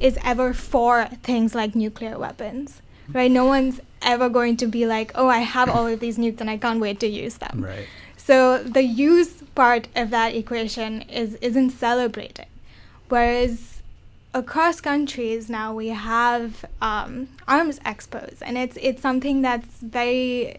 [0.00, 2.82] is ever for things like nuclear weapons,
[3.12, 3.30] right?
[3.30, 6.50] No one's ever going to be like, oh, I have all of these nukes and
[6.50, 7.64] I can't wait to use them.
[7.64, 12.46] right So the use part of that equation is isn't celebrated,
[13.08, 13.75] whereas
[14.36, 20.58] across countries now we have um, arms expos, and it's it's something that's very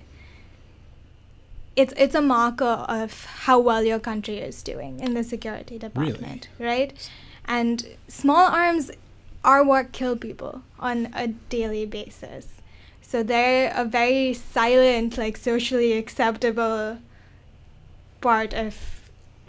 [1.75, 6.49] it's it's a marker of how well your country is doing in the security department,
[6.59, 6.91] right?
[7.45, 8.91] And small arms
[9.43, 12.47] are what kill people on a daily basis.
[13.01, 16.97] So they're a very silent, like socially acceptable
[18.19, 18.73] part of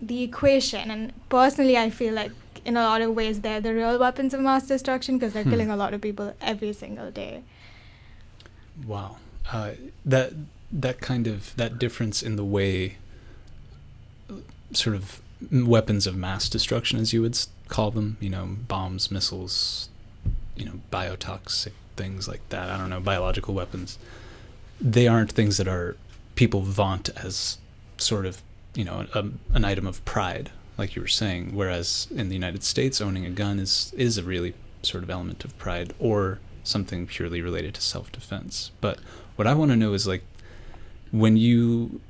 [0.01, 0.91] the equation.
[0.93, 2.31] And personally, I feel like
[2.69, 5.55] in a lot of ways they're the real weapons of mass destruction because they're Hmm.
[5.55, 7.43] killing a lot of people every single day.
[8.87, 9.17] Wow,
[9.53, 9.73] uh,
[10.05, 10.33] that
[10.71, 12.75] that kind of that difference in the way,
[14.73, 19.89] sort of weapons of mass destruction, as you would call them, you know, bombs, missiles,
[20.57, 22.69] you know, biotoxic things like that.
[22.71, 23.99] I don't know, biological weapons.
[24.81, 25.97] They aren't things that are
[26.37, 27.59] people vaunt as
[27.97, 28.43] sort of,
[28.75, 29.25] you know, a,
[29.57, 31.55] an item of pride, like you were saying.
[31.55, 35.45] Whereas in the United States, owning a gun is is a really sort of element
[35.45, 38.71] of pride, or something purely related to self-defense.
[38.81, 38.99] But
[39.37, 40.23] what I want to know is like
[41.11, 42.01] when you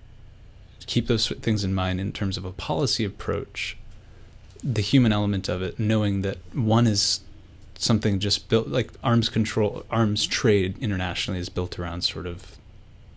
[0.86, 3.76] keep those things in mind in terms of a policy approach,
[4.62, 7.20] the human element of it, knowing that one is
[7.76, 12.56] something just built like arms control, arms trade internationally is built around sort of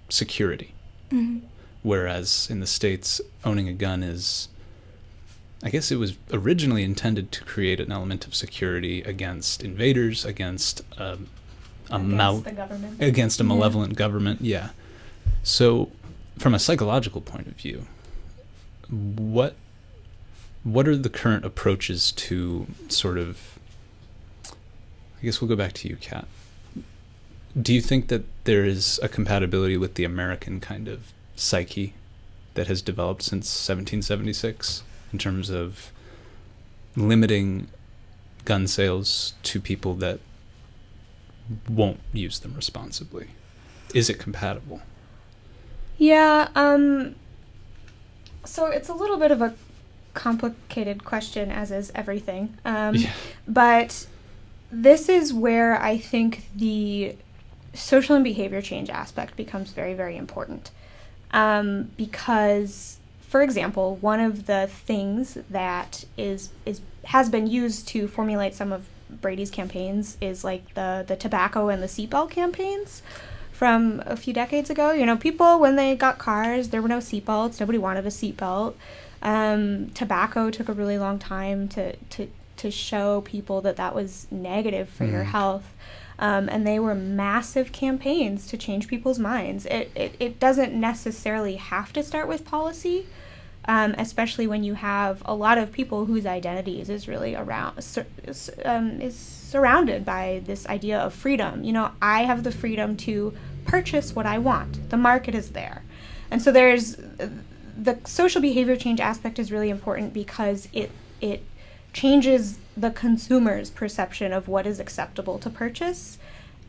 [0.09, 0.73] security,
[1.11, 1.41] Mhm.
[1.81, 4.47] whereas in the states, owning a gun is.
[5.63, 10.81] I guess it was originally intended to create an element of security against invaders, against
[10.97, 11.27] um,
[11.89, 13.01] a Against mal- the government.
[13.01, 13.47] against a Yeah.
[13.49, 14.41] malevolent government.
[14.41, 14.69] Yeah.
[15.43, 15.91] So,
[16.39, 17.85] from a psychological point of view,
[18.89, 19.55] what
[20.63, 23.57] what are the current approaches to sort of?
[24.45, 26.27] I guess we'll go back to you, Kat.
[27.59, 31.93] Do you think that there is a compatibility with the American kind of psyche
[32.53, 35.91] that has developed since 1776 in terms of
[36.95, 37.67] limiting
[38.45, 40.19] gun sales to people that
[41.69, 43.27] won't use them responsibly?
[43.93, 44.81] is it compatible?
[45.97, 47.15] Yeah, um
[48.45, 49.53] so it's a little bit of a
[50.13, 52.57] complicated question as is everything.
[52.63, 53.11] Um Yeah.
[53.47, 54.07] but
[54.71, 57.15] this is where I think the
[57.73, 60.71] social and behavior change aspect becomes very, very important.
[61.31, 62.97] Um, because,
[63.31, 68.73] for example, one of the things that is is has been used to formulate some
[68.73, 73.01] of Brady's campaigns is like the the tobacco and the seatbelt campaigns
[73.53, 74.91] from a few decades ago.
[74.91, 77.59] You know, people when they got cars, there were no seatbelts.
[77.61, 78.73] Nobody wanted a seatbelt.
[79.21, 84.27] Um, tobacco took a really long time to to to show people that that was
[84.29, 85.31] negative for your Mhm.
[85.37, 85.73] health.
[86.19, 89.65] Um, and they were massive campaigns to change people's minds.
[89.65, 93.07] It, it, it doesn't necessarily have to start with policy,
[93.65, 98.07] um, especially when you have a lot of people whose identities is really around sur-
[98.65, 101.63] um, is surrounded by this idea of freedom.
[101.63, 103.33] You know, I have the freedom to
[103.65, 104.89] purchase what I want.
[104.89, 105.83] The market is there,
[106.29, 106.97] and so there's
[107.77, 111.43] the social behavior change aspect is really important because it it
[111.93, 116.17] changes the consumer's perception of what is acceptable to purchase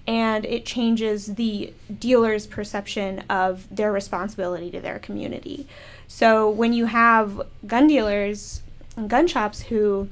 [0.07, 5.68] and it changes the dealer's perception of their responsibility to their community.
[6.14, 8.61] So when you have gun dealers
[8.98, 10.11] and gun shops who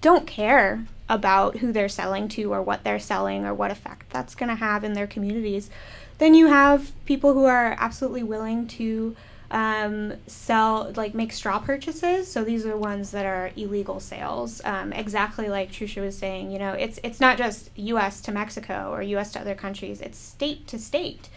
[0.00, 4.34] don't care about who they're selling to or what they're selling or what effect that's
[4.34, 5.70] going to have in their communities,
[6.18, 9.14] then you have people who are absolutely willing to
[9.52, 12.30] um, sell, like make straw purchases.
[12.30, 14.60] So these are ones that are illegal sales.
[14.64, 18.20] Um, exactly like Trusha was saying, you know, it's it's not just U.S.
[18.22, 19.30] to Mexico or U.S.
[19.32, 20.00] to other countries.
[20.00, 21.28] It's state to state.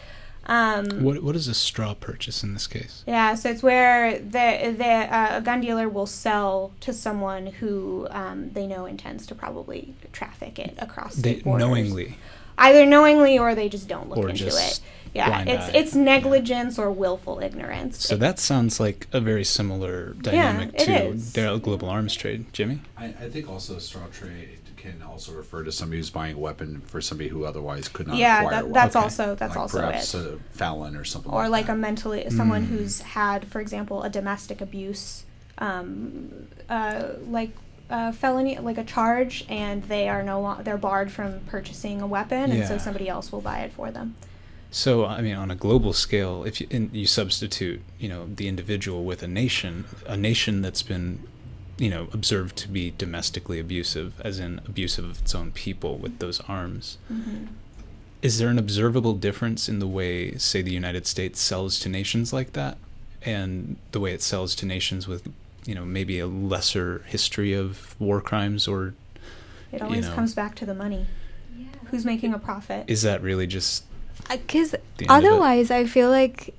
[0.47, 3.03] Um, What what is a straw purchase in this case?
[3.07, 8.07] yeah, so it's where the the uh, a gun dealer will sell to someone who
[8.11, 11.65] um, they know intends to probably traffic it across They state borders.
[11.67, 12.17] knowingly.
[12.57, 14.89] either knowingly or they just don't look Or into just it.
[15.15, 15.71] Yeah, blind it's eye.
[15.79, 18.05] it's negligence or willful ignorance.
[18.05, 21.33] So that sounds like a very similar dynamic it to is.
[21.33, 22.81] the global arms trade, Jimmy.
[22.97, 24.59] I, I think also straw trade
[24.91, 28.17] can also refer to somebody who's buying a weapon for somebody who otherwise could not
[28.17, 29.03] yeah, acquire that, that's Okay.
[29.03, 30.25] also that's like also perhaps it.
[30.25, 31.73] a felon or something or like like that.
[31.73, 32.67] a mentally someone Mm.
[32.67, 35.23] who's had, for example, a domestic abuse,
[35.57, 37.51] um, uh, like
[37.89, 42.07] a felony, like a charge, and they are no longer they're barred from purchasing a
[42.07, 44.15] weapon, and so somebody else will buy it for them.
[44.71, 48.47] So I mean, on a global scale, if you, in, you substitute, you know, the
[48.47, 51.23] individual with a nation, a nation that's been,
[51.77, 56.19] you know, observed to be domestically abusive, as in abusive of its own people with
[56.19, 56.97] those arms.
[57.11, 57.45] Mm-hmm.
[58.21, 62.31] Is there an observable difference in the way, say, the United States sells to nations
[62.33, 62.77] like that,
[63.23, 65.27] and the way it sells to nations with,
[65.65, 68.93] you know, maybe a lesser history of war crimes, or
[69.71, 70.15] It You always know.
[70.15, 71.05] comes back to the money.
[71.91, 72.85] Who's making a profit?
[72.87, 73.83] is that really just
[74.29, 75.09] Because the end of it?
[75.11, 76.55] otherwise, I feel like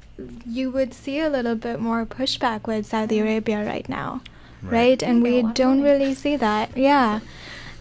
[0.47, 4.21] you would see a little bit more pushback with Saudi Arabia right now,
[4.63, 5.03] right?
[5.03, 6.77] And They get a we don't really see that.
[6.77, 7.21] Yeah.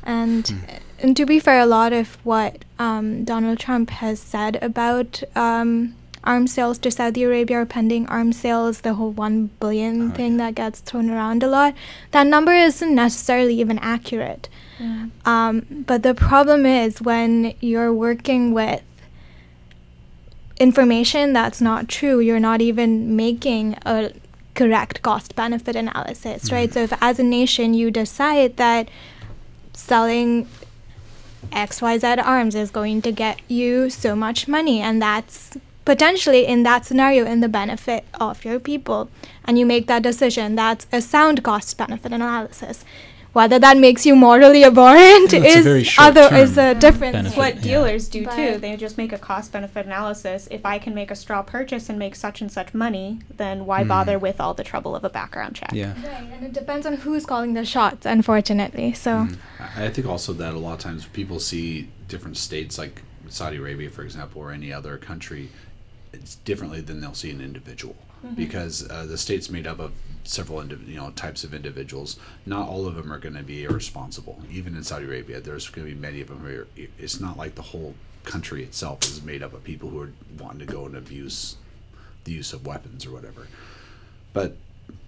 [0.03, 0.57] And, Hmm.
[0.99, 5.95] and to be fair, a lot of what um, Donald Trump has said about um,
[6.23, 10.33] arms sales to Saudi Arabia or pending arms sales, the whole one billion Oh, thing
[10.33, 10.45] yeah.
[10.45, 11.73] that gets thrown around a lot,
[12.11, 14.49] that number isn't necessarily even accurate.
[14.79, 15.05] Yeah.
[15.25, 18.81] Um, but the problem is when you're working with
[20.59, 24.11] information that's not true, you're not even making a
[24.55, 26.69] correct cost benefit analysis, right?
[26.69, 26.73] Mhm.
[26.73, 28.89] So if as a nation you decide that
[29.73, 30.47] selling
[31.51, 36.85] XYZ arms is going to get you so much money, and that's potentially in that
[36.85, 39.09] scenario in the benefit of your people,
[39.45, 42.83] and you make that decision, that's a sound cost benefit analysis.
[43.35, 47.15] Whether that makes you morally abhorrent Well, it's a very is other is a difference.
[47.17, 47.37] benefit.
[47.37, 47.61] what yeah.
[47.61, 48.57] dealers do too.
[48.59, 50.47] They just make a cost benefit analysis.
[50.49, 53.83] If I can make a straw purchase and make such and such money, then why
[53.83, 53.89] Mm.
[53.89, 55.71] bother with all the trouble of a background check?
[55.73, 55.91] Yeah.
[56.01, 58.93] Right, and it depends on who's calling the shots, unfortunately.
[58.93, 59.11] So.
[59.11, 59.37] Mm.
[59.59, 63.57] I I think also that a lot of times people see different states like Saudi
[63.57, 65.49] Arabia, for example, or any other country,
[66.13, 67.97] it's differently than they'll see an individual
[68.35, 69.91] because uh, the state's made up of
[70.23, 72.17] several indiv- you know types of individuals.
[72.45, 74.41] Not all of them are going to be irresponsible.
[74.51, 76.39] Even in Saudi Arabia, there's going to be many of them.
[76.39, 76.67] Who are,
[76.97, 80.65] it's not like the whole country itself is made up of people who are wanting
[80.65, 81.57] to go and abuse
[82.23, 83.47] the use of weapons or whatever.
[84.33, 84.57] But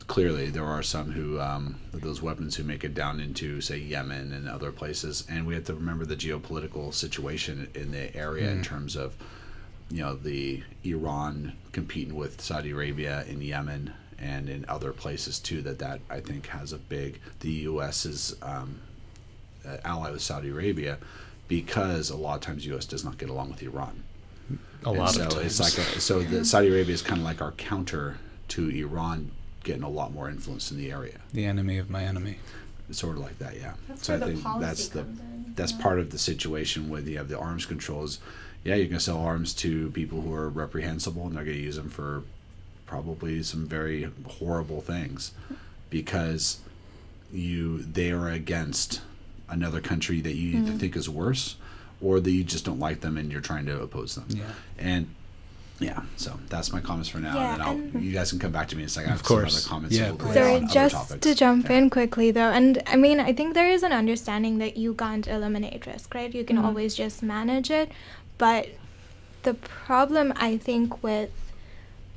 [0.05, 4.31] clearly there are some who um, those weapons who make it down into say Yemen
[4.31, 8.59] and other places and we have to remember the geopolitical situation in the area in
[8.59, 8.63] Mhm.
[8.63, 9.15] terms of
[9.89, 15.61] you know the Iran competing with Saudi Arabia in Yemen and in other places too
[15.61, 18.79] that that I think has a big the US is um,
[19.67, 20.97] uh, ally with Saudi Arabia
[21.47, 24.03] because a lot of times the US does not get along with Iran
[24.85, 25.45] A And lot so of times.
[25.45, 28.17] it's like a, so the Saudi Arabia is kind of like our counter
[28.49, 29.31] to Iran
[29.63, 31.19] getting a lot more influence in the area.
[31.33, 32.39] the enemy of my enemy.
[32.91, 33.73] Sort of like that, yeah.
[33.89, 35.81] That's so where I the think that's the in, that's yeah.
[35.81, 38.19] part of the situation with you have the arms controls.
[38.67, 41.89] Yeah, you're gonna sell arms to people who are reprehensible, and they're gonna use them
[41.89, 42.23] for
[42.85, 45.31] probably some very horrible things
[45.89, 46.59] because
[47.31, 48.99] you they are against
[49.49, 50.67] another country that you Mm-hmm.
[50.67, 51.55] either think is worse
[52.01, 54.25] or that you just don't like them and you're trying to oppose them.
[54.29, 54.43] Yeah.
[54.77, 55.07] And
[55.79, 57.35] yeah, so that's my comments for now.
[57.35, 59.11] Yeah, and then I'll, and- you guys can come back to me in a second.
[59.11, 59.57] I Of have some course.
[59.65, 60.33] other comments Yeah, a little.
[60.33, 61.21] Sorry, on just topics.
[61.21, 64.75] to jump in quickly though, and I mean, I think there is an understanding that
[64.75, 66.33] you can't eliminate risk, right?
[66.33, 66.65] You can Mhm.
[66.65, 67.91] always just manage it,
[68.37, 68.69] but
[69.43, 71.31] the problem I think with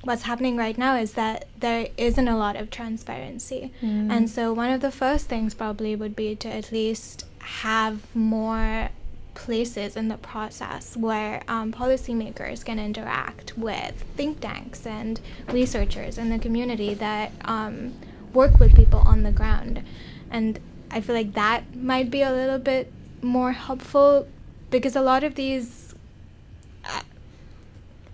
[0.03, 3.73] what's happening right now is that there isn't a lot of transparency.
[3.83, 4.11] Mm.
[4.11, 8.89] And so one of the first things probably would be to at least have more
[9.35, 16.31] places in the process where um, policymakers can interact with think tanks and researchers in
[16.31, 17.95] the community that um,
[18.33, 19.83] work with people on the ground.
[20.31, 20.59] And
[20.91, 22.93] I feel like that might be a little bit
[23.23, 24.27] more helpful
[24.71, 25.90] because a lot of these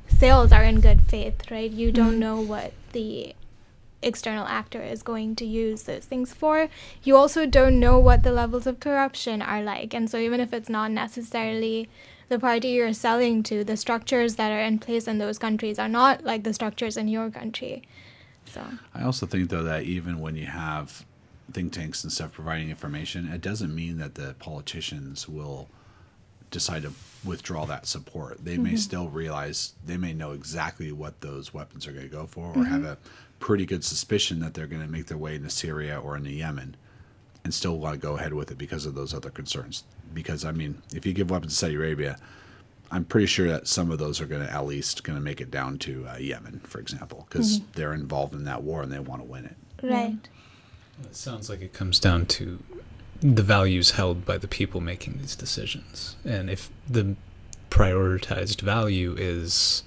[0.08, 1.70] sales are in good faith, right?
[1.70, 2.18] You don't Mhm.
[2.18, 3.34] know what the
[4.02, 6.68] external actor is going to use those things for.
[7.02, 9.92] You also don't know what the levels of corruption are like.
[9.94, 11.88] And so, even if it's not necessarily
[12.28, 15.88] the party you're selling to, the structures that are in place in those countries are
[15.88, 17.82] not like the structures in your country.
[18.44, 18.62] So,
[18.94, 21.04] I also think though that even when you have
[21.52, 25.68] think tanks and stuff providing information, it doesn't mean that the politicians will
[26.50, 26.92] decide to
[27.24, 28.44] withdraw that support.
[28.44, 28.76] They may mm-hmm.
[28.76, 32.64] still realize they may know exactly what those weapons are going to go for, or
[32.64, 32.86] have mm-hmm.
[32.86, 32.96] a
[33.40, 36.76] pretty good suspicion that they're going to make their way into Syria or into Yemen,
[37.44, 39.84] and still want to go ahead with it because of those other concerns.
[40.14, 42.16] Because I mean, if you give weapons to Saudi Arabia,
[42.90, 45.40] I'm pretty sure that some of those are going to at least going to make
[45.40, 47.70] it down to uh, Yemen, for example, because mm-hmm.
[47.74, 49.56] they're involved in that war and they want to win it.
[49.82, 50.28] right.
[51.02, 52.62] It sounds like it comes down to
[53.20, 56.16] the values held by the people making these decisions.
[56.24, 57.16] And if the
[57.70, 59.82] prioritized value is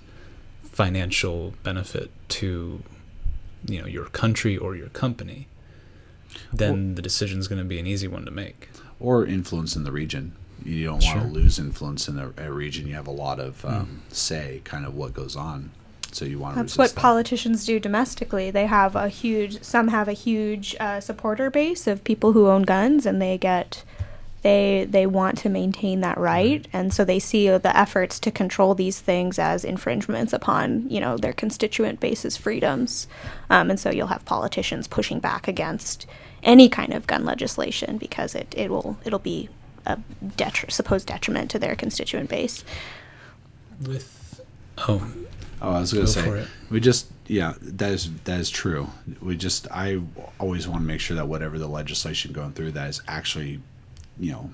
[0.63, 2.81] financial benefit to
[3.67, 5.47] you know your country or your company,
[6.53, 8.69] then the decision is going to be an easy one to make.
[8.99, 10.33] or influence in the region.
[10.65, 11.21] You don't want Sure.
[11.21, 12.85] to lose influence in a, a region.
[12.85, 15.71] You have a lot of um, say, kind of what goes on.
[16.11, 16.99] So you want to That's what that.
[16.99, 18.51] politicians do domestically.
[18.51, 22.63] They have a huge, some have a huge uh, supporter base of people who own
[22.63, 23.83] guns, and they get,
[24.41, 28.73] they they want to maintain that right, and so they see the efforts to control
[28.73, 33.07] these things as infringements upon you know their constituent base's freedoms,
[33.49, 36.05] um, and so you'll have politicians pushing back against
[36.41, 39.49] any kind of gun legislation because it, it will it'll be
[39.85, 39.97] a
[40.37, 42.63] detri- supposed detriment to their constituent base.
[43.85, 44.41] With
[44.77, 45.05] oh,
[45.61, 48.87] Oh, I was going to say we just yeah that is that is true.
[49.21, 50.01] We just I
[50.39, 53.59] always want to make sure that whatever the legislation going through that is actually
[54.19, 54.49] you know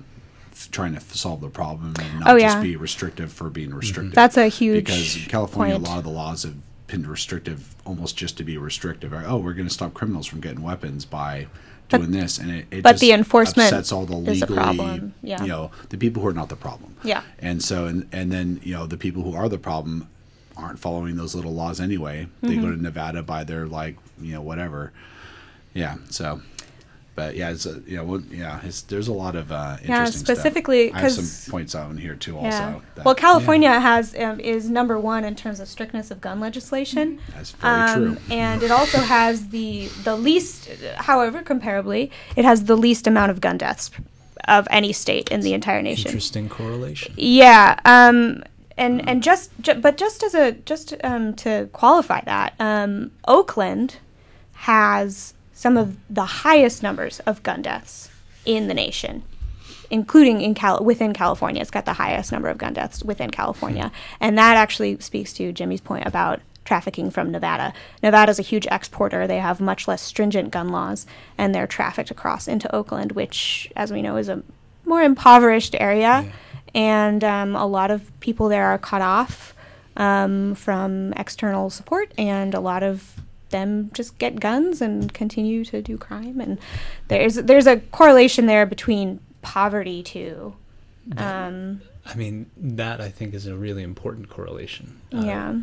[0.52, 3.68] f- trying to f- solve the problem and not Oh, just be restrictive for being
[3.68, 3.78] mm-hmm.
[3.78, 4.14] restrictive.
[4.14, 5.86] That's a huge because in California, point.
[5.86, 9.12] a lot of the laws have been restrictive, almost just to be restrictive.
[9.12, 11.46] Or, oh, we're going to stop criminals from getting weapons by
[11.88, 15.12] But- doing this, and it, it but just the enforcement upsets all the is legally,
[15.22, 15.42] yeah.
[15.42, 16.96] you know, the people who are not the problem.
[17.02, 17.22] Yeah.
[17.38, 20.08] And so, and and then you know, the people who are the problem
[20.56, 22.28] aren't following those little laws anyway.
[22.42, 22.62] They Mm-hmm.
[22.62, 24.92] go to Nevada by their like, you know, whatever.
[25.74, 25.96] Yeah.
[26.10, 26.40] So.
[27.14, 29.88] But yeah, it's a, you know, well, yeah, it's, there's a lot of uh, interesting
[29.90, 30.20] Yeah, stuff.
[30.20, 32.34] specifically I have 'cause- some points on here too.
[32.34, 32.44] Yeah.
[32.44, 36.40] Also, that- well, California has um, is number one in terms of strictness of gun
[36.40, 37.18] legislation.
[37.34, 38.16] That's very Um, true.
[38.30, 43.40] and it also has the the least, however, comparably, it has the least amount of
[43.40, 43.90] gun deaths
[44.46, 46.08] of any state in the entire nation.
[46.08, 47.14] interesting correlation.
[47.16, 48.42] Yeah, um,
[48.76, 53.96] and and just, ju- but just as a just um, to qualify that, um, Oakland
[54.52, 58.10] has some of the highest numbers of gun deaths
[58.44, 59.22] in the nation,
[59.90, 61.60] including in Cal- within California.
[61.62, 65.52] It's got the highest number of gun deaths within California, and that actually speaks to
[65.52, 67.72] Jimmy's point about trafficking from Nevada.
[68.02, 69.26] Nevada is a huge exporter.
[69.26, 71.06] They have much less stringent gun laws,
[71.38, 74.42] and they're trafficked across into Oakland, which, as we know, is a
[74.84, 76.32] more impoverished area, Yeah.
[76.76, 79.54] And um, a lot of people there are cut off
[79.96, 83.14] um, from external support, and a lot of
[83.50, 86.40] them just get guns and continue to do crime.
[86.40, 86.58] And
[87.08, 90.54] there's there's a correlation there between poverty too.
[91.16, 95.00] Um, I mean, that I think is a really important correlation.
[95.14, 95.54] Uh, yeah,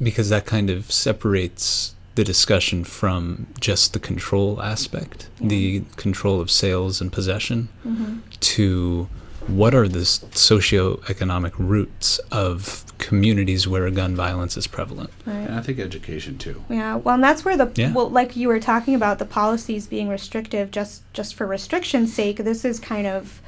[0.00, 6.50] because that kind of separates the discussion from just the control aspect, the control of
[6.50, 8.18] sales and possession, Mm-hmm.
[8.40, 9.08] to
[9.56, 15.10] what are the s- socioeconomic roots of communities where gun violence is prevalent?
[15.26, 15.34] Right.
[15.46, 16.62] And I think education too.
[16.68, 17.92] Yeah, well, and that's where the Yeah.
[17.92, 22.36] well, like you were talking about the policies being restrictive just just for restriction's sake.
[22.38, 23.40] This is kind of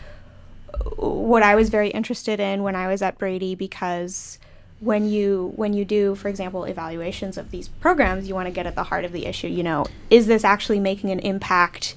[0.97, 4.39] what I was very interested in when I was at Brady because
[4.81, 8.67] when you when you do, for example, evaluations of these programs, you want to get
[8.67, 9.49] at the heart of the issue.
[9.49, 11.95] You know, is this actually making an impact,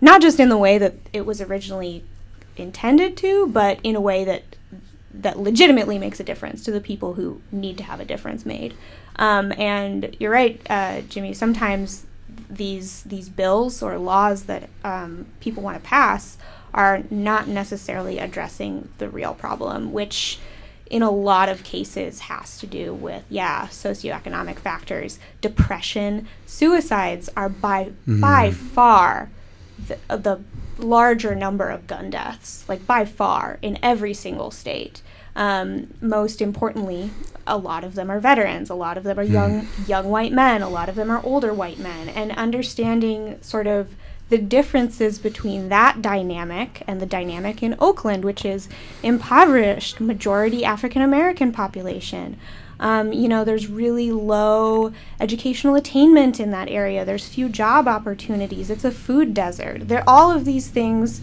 [0.00, 2.04] not just in the way that it was originally
[2.56, 4.42] intended to, but in a way that
[5.14, 8.74] that legitimately makes a difference to the people who need to have a difference made.
[9.16, 11.34] Um, and you're right, uh, Jimmy.
[11.34, 12.06] Sometimes
[12.48, 16.38] these these bills or laws that um, people want to pass
[16.72, 20.38] are not necessarily addressing the real problem, which
[20.92, 27.48] in a lot of cases has to do with yeah socioeconomic factors depression suicides are
[27.48, 29.30] by by far
[29.88, 30.40] the, the
[30.78, 35.02] larger number of gun deaths, like by far in every single state.
[35.34, 37.10] Um, most importantly,
[37.46, 38.70] a lot of them are veterans.
[38.70, 40.62] A lot of them are young young white men.
[40.62, 42.08] A lot of them are older white men.
[42.08, 43.94] And understanding sort of
[44.28, 48.68] the differences between that dynamic and the dynamic in Oakland, which is
[49.02, 52.38] impoverished, majority African American population.
[52.82, 57.04] Um, you know, there's really low educational attainment in that area.
[57.04, 58.70] There's few job opportunities.
[58.70, 59.86] It's a food desert.
[59.86, 61.20] There, all of these things.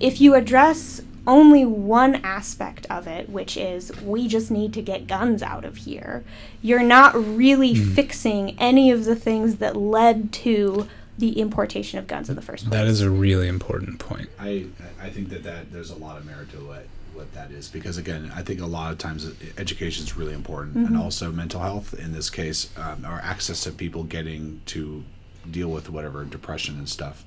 [0.00, 5.06] If you address only one aspect of it, which is we just need to get
[5.06, 6.24] guns out of here,
[6.62, 10.88] you're not really fixing any of the things that led to
[11.18, 12.72] the importation of guns in the first place.
[12.72, 14.30] That is a really important point.
[14.38, 14.66] I
[15.00, 16.86] I think that, that there's a lot of merit to what
[17.16, 20.76] what that is because again I think a lot of times education is really important
[20.76, 25.04] and also mental health in this case um, or access to people getting to
[25.50, 27.24] deal with whatever depression and stuff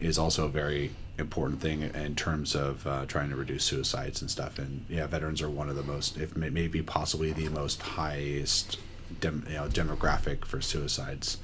[0.00, 4.30] is also a very important thing in terms of uh, trying to reduce suicides and
[4.30, 8.78] stuff and yeah veterans are one of the most if maybe possibly the most highest
[9.20, 11.38] dem, you know demographic for suicides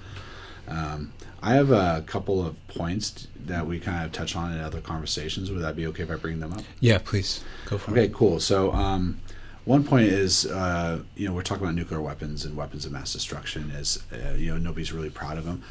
[0.69, 4.81] um, I have a couple of points that we kind of touch on in other
[4.81, 5.51] conversations.
[5.51, 6.63] Would that be okay if I bring them up?
[6.81, 8.05] Yeah, please go for Okay, it.
[8.05, 8.39] Okay, cool.
[8.41, 9.21] So, um,
[9.65, 13.13] one point is, uh, you know, we're talking about nuclear weapons and weapons of mass
[13.13, 13.73] destruction.
[13.77, 15.63] As uh, you know, nobody's really proud of them.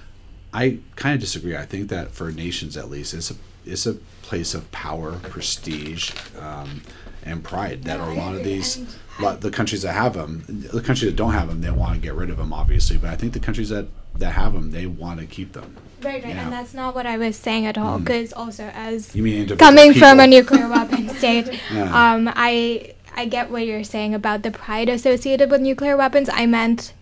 [0.53, 1.55] I kind of disagree.
[1.55, 3.35] I think that for nations, at least, it's a
[3.65, 6.81] it's a place of power, prestige, um,
[7.23, 7.83] and pride.
[7.83, 8.97] That a lot of these,
[9.39, 12.13] the countries that have them, the countries that don't have them, they want to get
[12.15, 12.97] rid of them, obviously.
[12.97, 15.76] But I think the countries that that have them, they want to keep them.
[16.01, 16.43] Right, right, Yeah.
[16.43, 17.99] and that's not what I was saying at all.
[17.99, 22.14] Because also, as You mean coming from a nuclear weapon state, Yeah.
[22.14, 26.30] um, I I get what you're saying about the pride associated with nuclear weapons.
[26.32, 26.93] I meant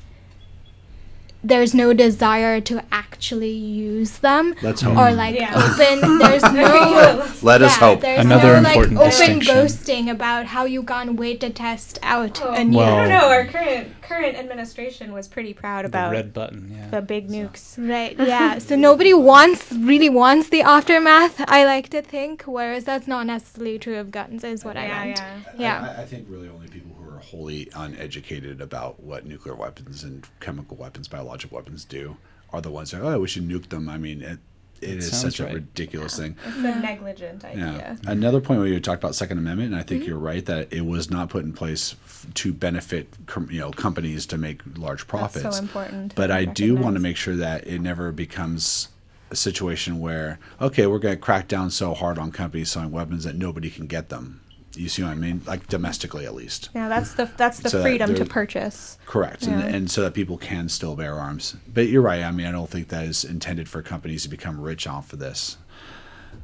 [1.43, 4.97] there's no desire to actually use them Let's hope.
[4.97, 5.53] or like Yeah.
[5.55, 6.17] open.
[6.19, 7.25] There's no.
[7.41, 8.03] Let us yeah, hope.
[8.03, 9.55] Another no, important like, open distinction.
[9.55, 12.53] ghosting about how you can't wait to test out Oh.
[12.53, 12.75] a nuke.
[12.75, 13.29] Well- I don't know.
[13.29, 16.89] Our current current administration was pretty proud The about red button, yeah.
[16.89, 17.77] the big nukes.
[17.77, 18.57] Right, yeah.
[18.67, 23.77] So nobody wants really wants the aftermath, I like to think, whereas that's not necessarily
[23.79, 25.17] true of guns is what I Yeah, meant.
[25.19, 25.37] yeah.
[25.57, 25.95] Yeah.
[25.97, 30.27] I, I think really only people who are wholly uneducated about what nuclear weapons and
[30.39, 32.17] chemical weapons, biological weapons do
[32.51, 33.89] are the ones that, oh, we should nuke them.
[33.89, 34.39] I mean, it,
[34.81, 35.53] it is sounds such a right.
[35.55, 36.35] ridiculous thing.
[36.45, 37.65] It's a negligent idea.
[37.65, 37.91] Yeah.
[37.91, 37.97] idea.
[38.11, 39.87] Another point where you talked about Second Amendment, and I Mm-hmm.
[39.89, 43.59] think you're right that it was not put in place f- to benefit com- you
[43.59, 45.43] know companies to make large profits.
[45.43, 46.15] That's so important.
[46.15, 48.87] But to I do want to make sure that it never becomes
[49.31, 53.25] a situation where okay, we're going to crack down so hard on companies selling weapons
[53.25, 54.41] that nobody can get them.
[54.75, 55.41] You see what I mean?
[55.45, 56.69] Like domestically, at least.
[56.75, 58.97] Yeah, that's the that's the So freedom to purchase.
[59.05, 59.59] Correct, Yeah.
[59.59, 61.55] and, and so that people can still bear arms.
[61.73, 62.23] But you're right.
[62.23, 65.19] I mean, I don't think that is intended for companies to become rich off of
[65.19, 65.57] this.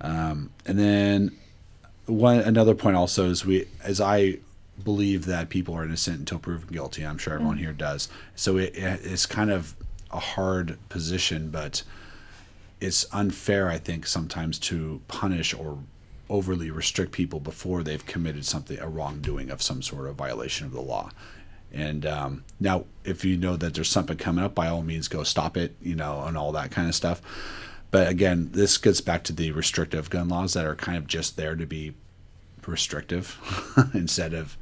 [0.02, 1.38] Um, and then
[2.08, 4.40] one another point also is we, as I
[4.84, 7.04] believe that people are innocent until proven guilty.
[7.06, 8.10] I'm sure everyone here does.
[8.36, 9.76] So it, it's kind of
[10.12, 11.84] a hard position, but
[12.82, 15.80] it's unfair, I think, sometimes to punish or
[16.30, 20.74] overly restrict people before they've committed something, a wrongdoing of some sort of violation of
[20.74, 21.12] the law.
[21.72, 25.24] And um, now, if you know that there's something coming up, by all means, go
[25.24, 27.22] stop it, you know, and all that kind of stuff.
[27.92, 31.38] But again, this gets back to the restrictive gun laws that are kind of just
[31.38, 31.94] there to be
[32.66, 33.38] restrictive
[33.94, 34.58] instead of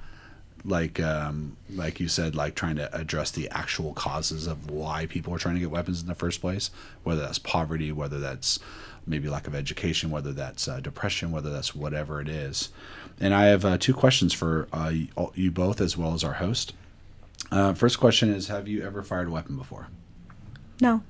[0.66, 5.34] like um, like you said, like trying to address the actual causes of why people
[5.34, 6.72] are trying to get weapons in the first place,
[7.04, 8.60] whether that's poverty, whether that's
[9.06, 12.70] maybe lack of education, whether that's uh, depression, whether that's whatever it is.
[13.20, 16.34] And I have uh, two questions for uh, you- you both as well as our
[16.34, 16.74] host.
[17.52, 19.88] Uh, first question is: Have you ever fired a weapon before?
[20.82, 21.04] No.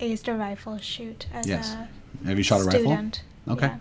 [0.00, 1.74] I used a rifle shoot as Yes.
[1.74, 1.88] a
[2.26, 2.80] Have you shot a rifle?
[2.80, 3.22] student.
[3.48, 3.72] Okay.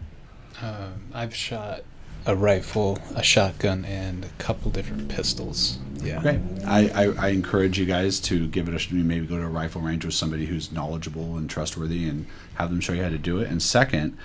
[0.62, 0.70] Yeah.
[0.70, 1.84] Um, I've shot
[2.28, 5.80] a rifle, a shotgun, and a couple different pistols.
[5.96, 6.22] Yeah.
[6.22, 6.40] Great.
[6.66, 9.50] I, I, I encourage you guys to give it a sh- maybe go to a
[9.50, 13.18] rifle range with somebody who's knowledgeable and trustworthy and have them show you how to
[13.18, 13.50] do it.
[13.50, 14.18] And second,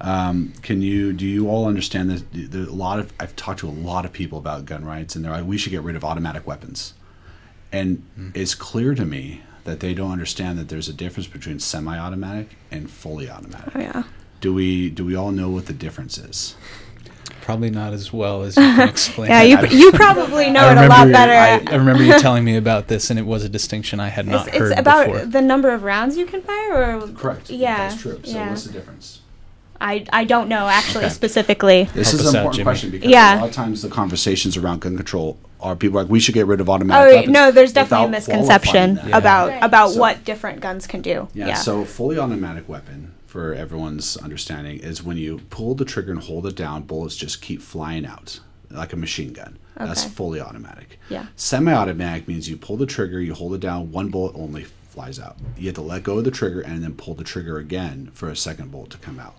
[0.00, 3.68] um, can you do you all understand that the, a lot of I've talked to
[3.68, 6.04] a lot of people about gun rights and they're like we should get rid of
[6.04, 6.94] automatic weapons,
[7.72, 8.04] and
[8.34, 12.88] it's clear to me that they don't understand that there's a difference between semi-automatic and
[12.88, 13.74] fully automatic.
[13.74, 14.04] Oh yeah.
[14.40, 16.54] Do we do we all know what the difference is?
[17.42, 19.30] Probably not as well as you can explain.
[19.30, 19.72] Yeah, it.
[19.72, 21.32] you you probably know it a lot remember- better.
[21.70, 24.26] I, I remember you telling me about this, and it was a distinction I had
[24.26, 25.26] it's, not it's heard about before.
[25.26, 27.50] the number of rounds you can fire, or Correct.
[27.50, 28.20] Yeah, That's true.
[28.24, 28.50] So yeah.
[28.50, 29.20] what's the difference?
[29.80, 31.14] I I don't know actually Okay.
[31.14, 31.84] specifically.
[31.94, 32.64] This Help is an out, important Jimmy.
[32.64, 33.38] question because Yeah.
[33.38, 36.46] a lot of times the conversations around gun control are people like we should get
[36.48, 37.32] rid of automatic Oh weapons.
[37.32, 39.18] no, there's definitely a misconception qualifying that.
[39.18, 39.62] about Right.
[39.62, 41.28] about So- what different guns can do.
[41.32, 46.22] Yeah, so fully automatic weapon, for everyone's understanding, is when you pull the trigger and
[46.22, 49.58] hold it down, bullets just keep flying out like a machine gun.
[49.76, 50.98] That's fully automatic.
[51.08, 51.26] Yeah.
[51.36, 55.36] Semi-automatic means you pull the trigger, you hold it down, one bullet only flies out.
[55.56, 58.30] You have to let go of the trigger and then pull the trigger again for
[58.30, 59.36] a second bullet to come out.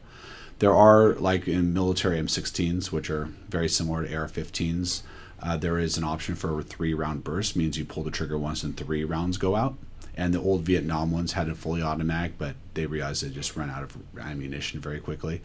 [0.59, 5.01] There are like in military M16s, which are very similar to AR-15s.
[5.41, 8.63] Uh, there is an option for a three-round burst, means you pull the trigger once
[8.63, 9.77] and three rounds go out.
[10.19, 13.69] And the old Vietnam ones had a fully automatic, but they realized they just ran
[13.69, 15.41] out of ammunition very quickly.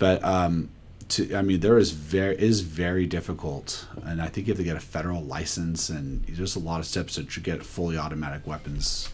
[0.00, 0.70] But um,
[1.10, 4.64] to, I mean, there is very is very difficult, and I think you have to
[4.64, 9.10] get a federal license, and there's a lot of steps to get fully automatic weapons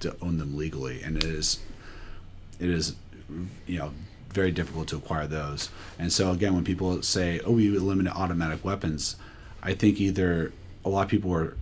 [0.00, 1.60] to own them legally, and it is
[2.60, 2.96] it is
[3.66, 3.92] you know
[4.28, 5.70] very difficult to acquire those.
[5.98, 9.16] And so again, when people say, "Oh, we eliminate automatic weapons,"
[9.62, 10.52] I think either
[10.84, 11.56] a lot of people are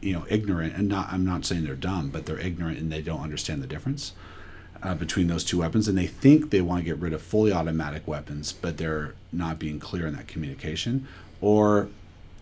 [0.00, 3.02] you know ignorant and not i'm not saying they're dumb but they're ignorant and they
[3.02, 4.12] don't understand the difference
[4.82, 7.52] uh, between those two weapons and they think they want to get rid of fully
[7.52, 11.06] automatic weapons but they're not being clear in that communication
[11.40, 11.88] or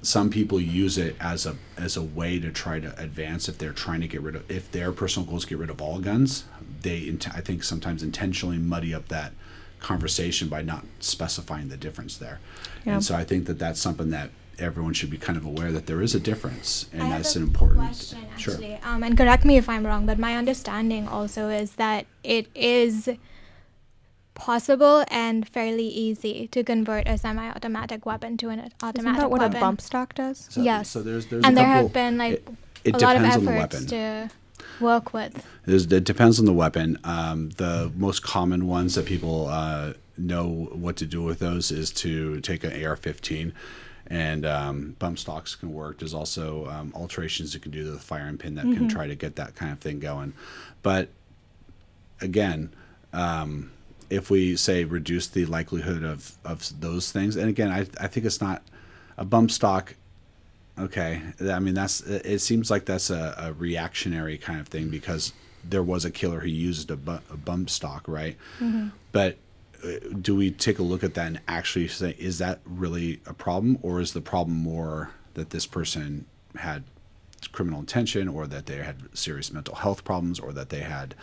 [0.03, 3.72] some people use it as a as a way to try to advance if they're
[3.72, 6.45] trying to get rid of if their personal goals get rid of all guns
[6.82, 9.32] they int- i think sometimes intentionally muddy up that
[9.78, 12.38] conversation by not specifying the difference there
[12.86, 12.95] Yeah.
[12.95, 14.30] and so i think that that's something that
[14.61, 17.39] everyone should be kind of aware that there is a difference and I that's a
[17.39, 21.49] an important question sure um, and correct me if I'm wrong, but my understanding also
[21.49, 23.09] is that it is
[24.35, 29.41] possible and fairly easy to convert a semi-automatic weapon to an Isn't automatic that what
[29.41, 29.57] weapon.
[29.57, 30.47] a bump stock does?
[30.51, 30.89] So, Yes.
[30.89, 32.49] so there's there's and a there couple, have been like it,
[32.85, 34.31] it a lot of depends on the efforts to
[34.81, 35.47] work with.
[35.67, 36.99] There's, it depends on the weapon.
[37.05, 41.91] Um, the most common ones that people uh, know what to do with those is
[41.93, 43.53] to take an AR-15,
[44.11, 46.01] and um, bump stocks can work.
[46.01, 49.15] There's also um, alterations you can do to the firing pin that can try to
[49.15, 50.33] get that kind of thing going.
[50.83, 51.09] But
[52.21, 52.73] again,
[53.13, 53.71] um,
[54.11, 58.27] if we say reduce the likelihood of, of those things, and again, I, I think
[58.27, 58.63] it's not
[59.17, 59.95] a bump stock.
[60.79, 62.41] Okay, I mean that's it.
[62.41, 65.33] Seems like that's a, a reactionary kind of thing because
[65.63, 68.37] there was a killer who used a, bu- a bump stock, right?
[69.13, 69.37] But uh,
[70.20, 73.78] do we take a look at that and actually say is that really a problem,
[73.83, 76.26] or is the problem more that this person
[76.57, 76.85] had
[77.53, 81.14] criminal intention, or that they had serious mental health problems, or that they had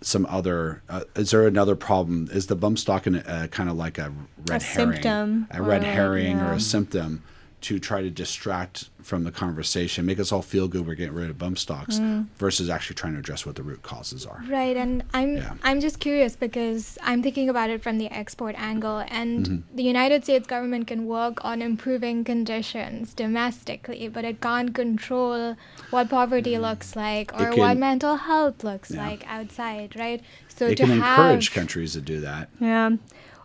[0.00, 2.28] some other uh, is there another problem?
[2.32, 4.12] Is the bump stock in uh, kind of like a
[4.48, 4.92] red A herring?
[4.92, 5.46] symptom.
[5.50, 7.22] A red like, herring or a symptom
[7.60, 11.30] to try to distract from the conversation make us all feel good we're getting rid
[11.30, 12.26] of bump stocks Mm.
[12.36, 15.54] versus actually trying to address what the root causes are Right, and I'm Yeah.
[15.64, 19.76] I'm just curious because I'm thinking about it from the export angle, and Mm-hmm.
[19.76, 25.56] the United States government can work on improving conditions domestically, but it can't control
[25.90, 27.56] what poverty looks like or Mm.
[27.56, 29.06] It what mental health looks Yeah.
[29.06, 30.20] like outside, right?
[30.48, 32.90] So it to can have encourage countries to do that Yeah.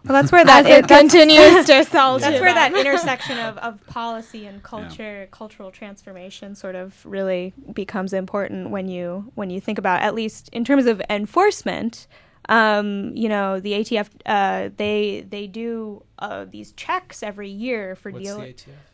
[0.06, 3.58] Well, that's where that it it, that's, continues to sell that's where that intersection of,
[3.60, 9.62] of policy and culture, cultural transformation, sort of really becomes important when you when you
[9.62, 12.08] think about at least in terms of enforcement.
[12.50, 18.12] Um, you know, the ATF uh, they they do uh, these checks every year for
[18.12, 18.46] What's deal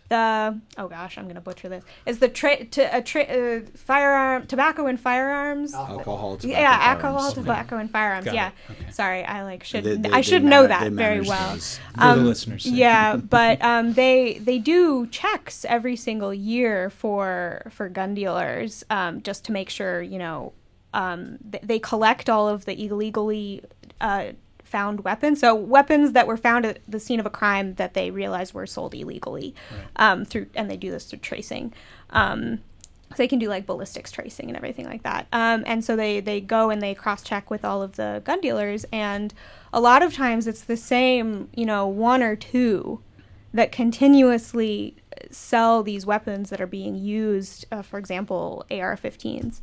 [0.10, 1.84] the oh gosh, I'm gonna butcher this.
[2.05, 5.74] Is the tra- to a tra- uh, firearm tobacco and firearms?
[5.74, 7.03] alcohol tobacco, yeah, firearms.
[7.03, 7.41] alcohol, Okay.
[7.41, 8.26] tobacco, and firearms.
[8.26, 8.51] Got yeah.
[8.70, 8.91] Okay.
[8.91, 11.53] Sorry, I like should They- they- I should know they that very well.
[11.53, 11.78] those.
[11.93, 12.74] For the Um, listeners' sake.
[12.76, 19.22] Yeah, but um, they they do checks every single year for for gun dealers um,
[19.22, 20.53] just to make sure you know
[20.93, 23.64] um, th- they collect all of the illegally
[24.01, 24.30] uh,
[24.70, 25.40] found weapons.
[25.40, 28.68] So weapons that were found at the scene of a crime that they realized were
[28.68, 29.56] sold illegally
[29.96, 31.74] um, through, and they do this through tracing.
[32.12, 32.60] Um,
[33.10, 35.28] so they can do like ballistics tracing and everything like that.
[35.34, 38.40] Um, and so they they go and they cross check with all of the gun
[38.40, 39.34] dealers, and
[39.74, 43.02] a lot of times it's the same, you know, one or two
[43.52, 44.96] that continuously
[45.32, 49.60] sell these weapons that are being used, uh, for example, AR-15s,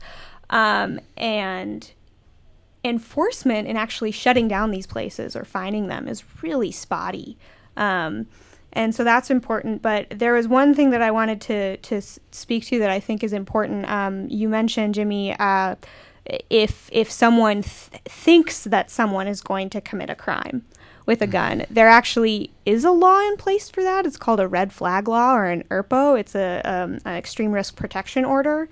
[0.50, 1.92] um, and
[2.86, 7.36] enforcement in actually shutting down these places or finding them is really spotty.
[7.76, 8.26] Um,
[8.72, 9.82] and so that's important.
[9.82, 13.24] But there was one thing that I wanted to to speak to that I think
[13.24, 13.90] is important.
[13.90, 15.34] Um, you mentioned Jimmy.
[15.38, 15.76] Uh,
[16.50, 20.64] if if someone th- thinks that someone is going to commit a crime
[21.06, 24.06] with a gun, there actually is a law in place for that.
[24.06, 26.18] It's called a red flag law or an ERPO.
[26.20, 28.68] It's a um, an extreme risk protection order,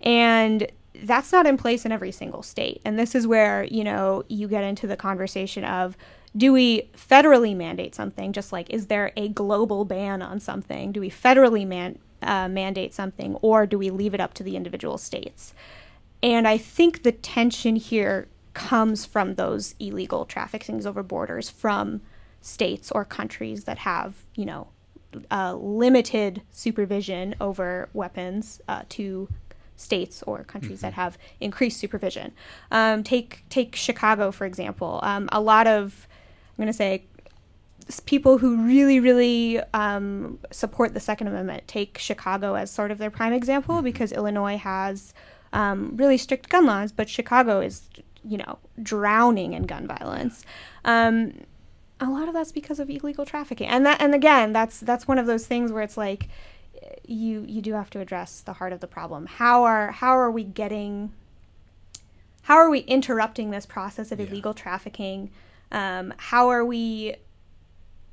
[0.00, 2.80] and that's not in place in every single state.
[2.84, 5.96] And this is where you know you get into the conversation of
[6.36, 8.32] do we federally mandate something?
[8.32, 10.92] Just like, is there a global ban on something?
[10.92, 14.56] Do we federally man, uh, mandate something, or do we leave it up to the
[14.56, 15.52] individual states?
[16.22, 22.00] And I think the tension here comes from those illegal traffickings over borders from
[22.40, 24.68] states or countries that have, you know,
[25.30, 29.28] uh, limited supervision over weapons uh, to
[29.76, 30.86] states or countries mm-hmm.
[30.86, 32.32] that have increased supervision.
[32.70, 35.00] Um, take take Chicago for example.
[35.02, 36.06] Um, a lot of
[36.50, 37.04] I'm going to say
[38.06, 43.10] people who really, really um, support the Second Amendment take Chicago as sort of their
[43.10, 43.84] prime example mm-hmm.
[43.84, 45.12] because Illinois has
[45.52, 47.88] um, really strict gun laws, but Chicago is,
[48.24, 50.44] you know, drowning in gun violence.
[50.84, 51.42] Um,
[52.00, 55.18] a lot of that's because of illegal trafficking, and that, and again, that's that's one
[55.18, 56.28] of those things where it's like,
[57.06, 59.26] you you do have to address the heart of the problem.
[59.26, 61.12] How are how are we getting?
[62.42, 64.26] How are we interrupting this process of yeah.
[64.26, 65.30] illegal trafficking?
[65.70, 67.16] Um, how are we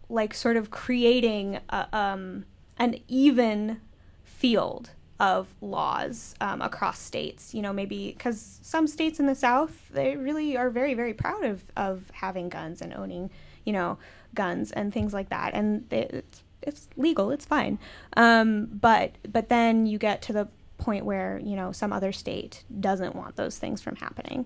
[0.09, 2.45] like sort of creating a, um,
[2.77, 3.79] an even
[4.23, 7.53] field of laws um, across states.
[7.53, 11.43] You know, maybe because some states in the South they really are very very proud
[11.43, 13.29] of of having guns and owning
[13.65, 13.97] you know
[14.33, 17.77] guns and things like that, and it's it's legal, it's fine.
[18.15, 20.47] Um, but but then you get to the
[20.77, 24.45] point where you know some other state doesn't want those things from happening.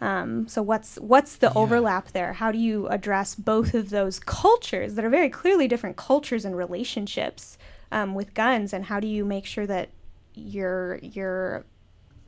[0.00, 1.60] Um, so what's what's the yeah.
[1.60, 2.34] overlap there?
[2.34, 6.56] How do you address both of those cultures that are very clearly different cultures and
[6.56, 7.58] relationships
[7.90, 9.90] um, with guns, and how do you make sure that
[10.34, 11.64] you're you're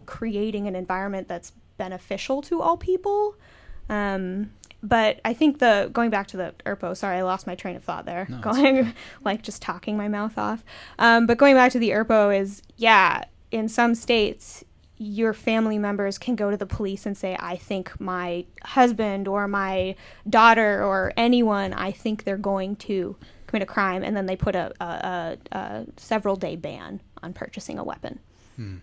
[0.07, 3.37] creating an environment that's beneficial to all people?
[3.89, 4.51] Um,
[4.89, 7.84] but I think the going back to the ERPO, sorry, I lost my train of
[7.84, 8.26] thought there.
[8.28, 10.64] No, going like just talking my mouth off.
[10.99, 14.64] Um, but going back to the ERPO is yeah, in some states
[14.99, 19.47] your family members can go to the police and say, I think my husband or
[19.47, 19.95] my
[20.28, 23.16] daughter or anyone, I think they're going to
[23.47, 24.03] commit a crime.
[24.03, 24.87] And then they put a, a,
[25.53, 28.20] a, a several day ban on purchasing a weapon.
[28.57, 28.76] Hmm.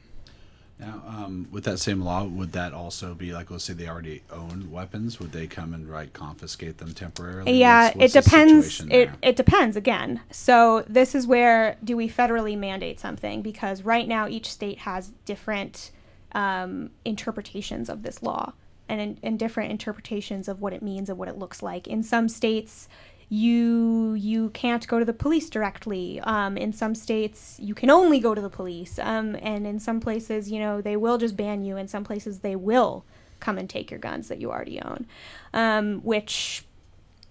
[0.85, 4.21] Now, um, with that same law, would that also be like, let's say they already
[4.31, 5.19] own weapons?
[5.19, 7.57] Would they come and like confiscate them temporarily?
[7.57, 8.81] Yeah, what's, what's it depends.
[8.89, 10.21] It it depends again.
[10.31, 13.41] So this is where do we federally mandate something?
[13.41, 15.91] Because right now each state has different
[16.33, 18.53] um, interpretations of this law
[18.89, 21.87] and, and different interpretations of what it means and what it looks like.
[21.87, 22.89] In some states,
[23.33, 26.19] you you can't go to the police directly.
[26.21, 28.99] Um, in some states, you can only go to the police.
[28.99, 31.75] Um, and in some places, you know, they will just ban you.
[31.75, 33.05] In some places, they will
[33.39, 35.07] come and take your guns that you already own,
[35.51, 36.63] um, which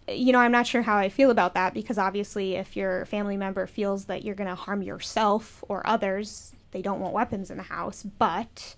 [0.09, 3.36] you know, I'm not sure how I feel about that because obviously, if your family
[3.36, 7.59] member feels that you're going to harm yourself or others, they don't want weapons in
[7.59, 8.03] the house.
[8.03, 8.74] But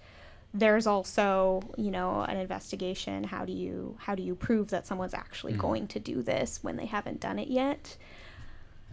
[0.54, 5.12] there's also you know an investigation how do you how do you prove that someone's
[5.12, 5.60] actually mm-hmm.
[5.60, 7.96] going to do this when they haven't done it yet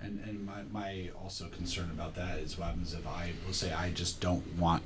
[0.01, 3.71] and and my, my also concern about that is what happens if i will say
[3.71, 4.81] i just don't want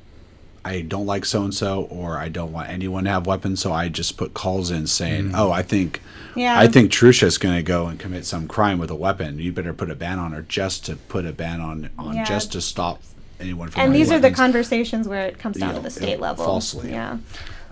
[0.65, 3.71] i don't like so and so or i don't want anyone to have weapons so
[3.71, 5.35] i just put calls in saying mm-hmm.
[5.35, 6.01] oh i think
[6.35, 6.59] yeah.
[6.59, 9.73] i think trusha's going to go and commit some crime with a weapon you better
[9.73, 12.25] put a ban on her just to put a ban on on yeah.
[12.25, 13.01] just to stop
[13.39, 13.81] anyone from.
[13.81, 16.45] And these are the conversations where it comes down you know, to the state level.
[16.45, 16.91] Falsely.
[16.91, 17.17] Yeah.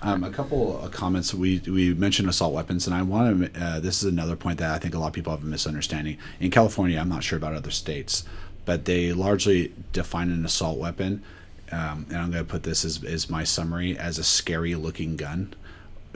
[0.01, 3.64] Um, a couple of comments we we mentioned assault weapons, and I want to.
[3.64, 6.18] Uh, this is another point that I think a lot of people have a misunderstanding.
[6.41, 8.26] In California, I'm not sure about other states,
[8.66, 11.24] but they largely define an assault weapon,
[11.72, 15.16] um, and I'm going to put this as, as my summary as a scary looking
[15.16, 15.55] gun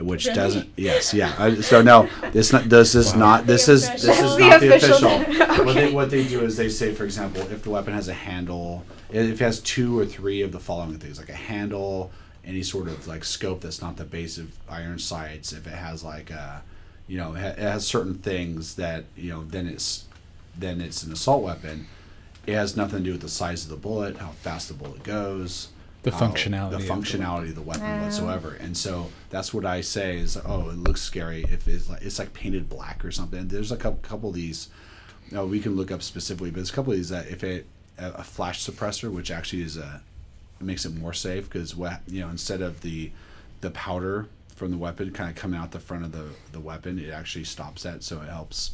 [0.00, 0.36] which really?
[0.36, 3.18] doesn't yes yeah so no this not this is wow.
[3.18, 5.64] not this is this is the not the official, okay.
[5.64, 8.14] what they what they do is they say for example if the weapon has a
[8.14, 12.10] handle if it has two or three of the following things like a handle
[12.44, 16.02] any sort of like scope that's not the base of iron sights if it has
[16.04, 16.62] like a
[17.06, 20.04] you know it has certain things that you know then it's
[20.56, 21.86] then it's an assault weapon
[22.46, 25.02] it has nothing to do with the size of the bullet how fast the bullet
[25.02, 25.68] goes
[26.02, 28.56] The how- functionality the of the functionality of the weapon whatsoever.
[28.60, 32.18] And so that's what I say is, oh, it looks scary if it's like it's
[32.18, 33.48] like painted black or something.
[33.48, 34.68] There's a couple, couple of these.
[35.30, 37.66] No, we can look up specifically, but there's a couple of these that if it
[37.98, 40.02] a, flash suppressor, which actually is a
[40.60, 43.10] it makes it more safe because what you know instead of the
[43.60, 46.98] the powder from the weapon kind of coming out the front of the the weapon,
[46.98, 48.72] it actually stops that, so it helps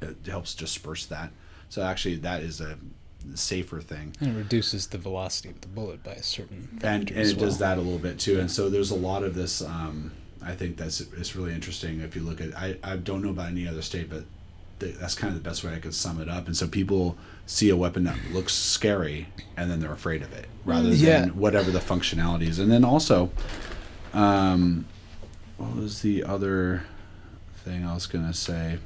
[0.00, 1.30] it helps disperse that.
[1.68, 2.78] So actually, that is a
[3.34, 7.26] safer thing And it reduces the velocity of the bullet by a certain and, and
[7.26, 8.38] it does that a little bit too.
[8.38, 9.62] And so there's a lot of this.
[9.62, 12.54] Um, I think that's it's really interesting if you look at.
[12.56, 14.24] I, I don't know about any other state, but
[14.78, 16.46] that's kind of the best way I could sum it up.
[16.46, 17.16] And so people
[17.46, 21.26] see a weapon that looks scary, and then they're afraid of it, rather than Yeah.
[21.26, 22.58] whatever the functionality is.
[22.58, 23.30] And then also,
[24.12, 24.86] um,
[25.56, 26.84] what was the other
[27.64, 28.78] thing I was gonna say?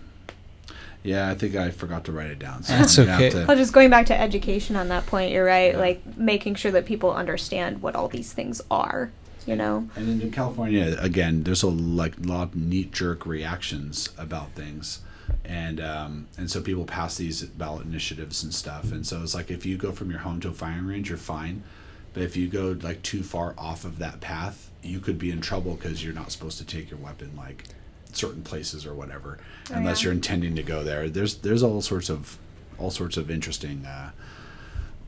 [1.03, 2.65] Yeah, I think I forgot to write it down.
[2.65, 3.41] So That's I'm gonna have okay.
[3.41, 5.73] to- Well, just going back to education on that point, you're right.
[5.73, 5.79] Yeah.
[5.79, 9.11] Like making sure that people understand what all these things are.
[9.47, 9.89] You know.
[9.97, 14.99] And in California, again, there's a like lot of knee jerk reactions about things,
[15.45, 18.93] and um, and so people pass these ballot initiatives and stuff.
[18.93, 21.19] And so it's like if you go from your home to a firing range, you're
[21.19, 21.63] fine,
[22.15, 25.41] but if you go like too far off of that path, you could be in
[25.41, 27.65] trouble because you're not supposed to take your weapon like
[28.13, 29.39] certain places or whatever,
[29.71, 30.07] Oh, unless yeah.
[30.07, 31.09] you're intending to go there.
[31.09, 32.39] There's there's all sorts of
[32.79, 33.85] all sorts of interesting.
[33.87, 34.11] Uh,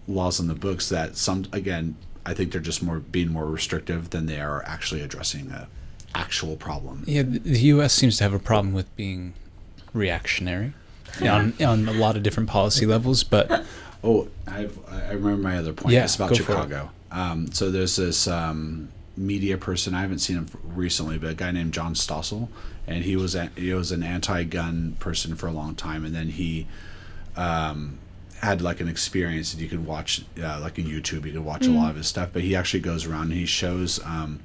[0.08, 1.94] laws in the books that some again
[2.26, 5.68] I think they're just more being more restrictive than they are actually addressing a
[6.14, 7.04] actual problem.
[7.06, 7.92] Yeah, the the U.S.
[7.94, 9.34] seems to have a problem with being
[9.93, 10.72] reactionary
[11.22, 13.64] on on a lot of different policy levels, but
[14.03, 15.95] Oh, I've, I remember my other point.
[15.95, 16.38] Yeah, it's about go it.
[16.38, 16.91] Chicago.
[17.11, 19.95] Um, so there's this um, media person.
[19.95, 22.49] I haven't seen him recently, but a guy named John Stossel,
[22.86, 26.28] and he was a, he was an anti-gun person for a long time, and then
[26.28, 26.66] he
[27.36, 27.99] um,
[28.41, 31.26] had like an experience that you could watch, uh, like in YouTube.
[31.26, 33.47] You could watch a lot of his stuff, but he actually goes around and he
[33.47, 34.03] shows.
[34.05, 34.41] Um,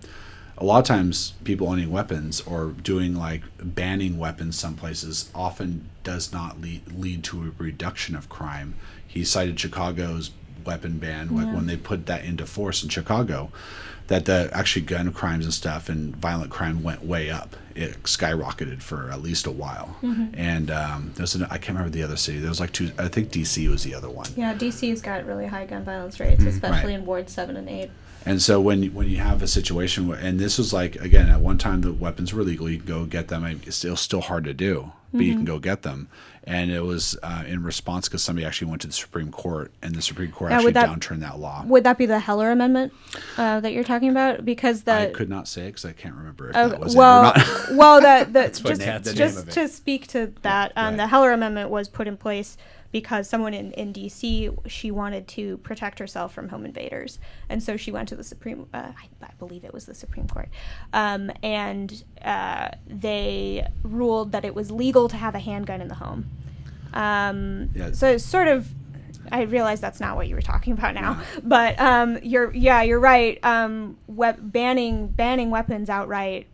[0.57, 5.89] a lot of times people owning weapons or doing like banning weapons some places often
[6.03, 8.75] does not lead, lead to a reduction of crime.
[9.07, 10.31] He cited chicago's
[10.65, 13.51] weapon ban like when they put that into force in chicago
[14.07, 17.55] that the actually gun crimes and stuff and violent crime went way up.
[17.75, 19.97] It skyrocketed for at least a while.
[20.33, 22.39] And um, there's an, i can't remember the other city.
[22.39, 24.29] There was like two i think dc was the other one.
[24.35, 26.87] Yeah, DC's got really high gun violence rates, especially Mm-hmm.
[26.87, 26.93] Right.
[26.99, 27.91] in Ward Seven and Eight.
[28.25, 31.29] And so when you- when you have a situation where, and this was like again
[31.29, 33.45] at one time the weapons were legal, you can go get them.
[33.65, 35.37] It's still still hard to do, but you Mm-hmm.
[35.39, 36.07] can go get them.
[36.47, 39.95] And it was uh, in response because somebody actually went to the Supreme Court, and
[39.95, 41.63] the Supreme Court Now, actually that- downturned that law.
[41.65, 42.93] Would that be the Heller Amendment
[43.37, 44.45] uh, that you're talking about?
[44.45, 47.31] Because the I could not say because I can't remember if Oh, that was well,
[47.31, 47.71] it or not.
[47.77, 50.97] well, the, the just, just of to speak to that, um, Right.
[50.97, 52.57] the Heller Amendment was put in place
[52.95, 54.49] because someone in, in D.C.
[54.67, 57.19] she wanted to protect herself from home invaders,
[57.49, 58.67] and so she went to the Supreme.
[58.73, 60.47] Uh, I, I believe it was the Supreme Court,
[60.93, 65.95] um, and uh, they ruled that it was legal to have a handgun in the
[65.95, 66.29] home.
[66.93, 67.91] Um, Yeah.
[67.91, 68.69] So it's sort of.
[69.29, 73.01] I realize that's not what you were talking about now, but um, you're yeah you're
[73.01, 73.43] right.
[73.43, 76.47] Um, we- banning banning weapons outright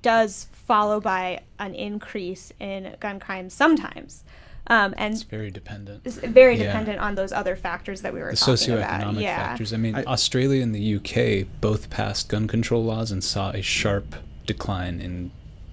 [0.00, 4.24] does follow by an increase in gun crimes sometimes,
[4.68, 6.00] um, and it's very dependent.
[6.04, 6.64] it's very Yeah.
[6.66, 9.00] dependent on those other factors that we were The talking about.
[9.00, 9.72] socioeconomic Yeah, factors.
[9.72, 13.60] I mean, I- Australia and the UK both passed gun control laws and saw a
[13.62, 14.14] sharp
[14.46, 15.30] decline in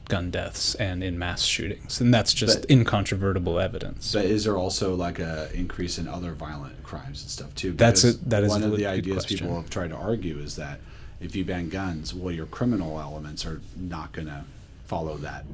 [0.09, 4.11] gun deaths and in mass shootings, and that's just But- incontrovertible evidence.
[4.11, 7.71] But is there also like a increase in other violent crimes and stuff too?
[7.71, 9.37] That's a- that is one a of the ideas question.
[9.39, 10.81] people have tried to argue is that
[11.21, 14.43] if you ban guns, well, your criminal elements are not going to
[14.91, 15.45] follow that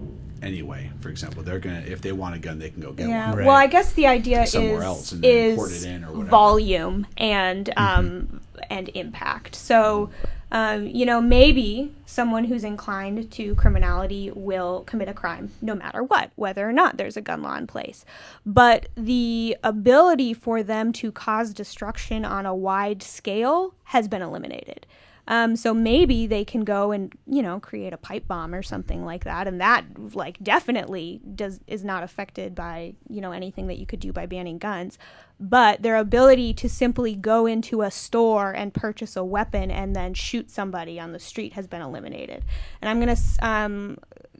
[0.41, 0.89] anyway.
[0.99, 3.29] For example, they're gonna if they want a gun, they can go get yeah.
[3.29, 3.37] one.
[3.37, 3.45] Right.
[3.45, 6.07] Well, I guess the idea Somewhere is else and then import is it in or
[6.07, 6.29] whatever.
[6.29, 9.53] volume and um, and impact.
[9.53, 10.09] So,
[10.51, 16.01] um, you know, maybe someone who's inclined to criminality will commit a crime no matter
[16.01, 18.05] what, whether or not there's a gun law in place.
[18.43, 24.87] But the ability for them to cause destruction on a wide scale has been eliminated.
[25.27, 29.03] Um, so maybe they can go and you know create a pipe bomb or something
[29.03, 33.77] like that, and that like definitely does is not affected by you know anything that
[33.77, 34.97] you could do by banning guns.
[35.39, 40.15] But their ability to simply go into a store and purchase a weapon and then
[40.15, 42.43] shoot somebody on the street has been eliminated.
[42.81, 43.97] And I'm gonna um,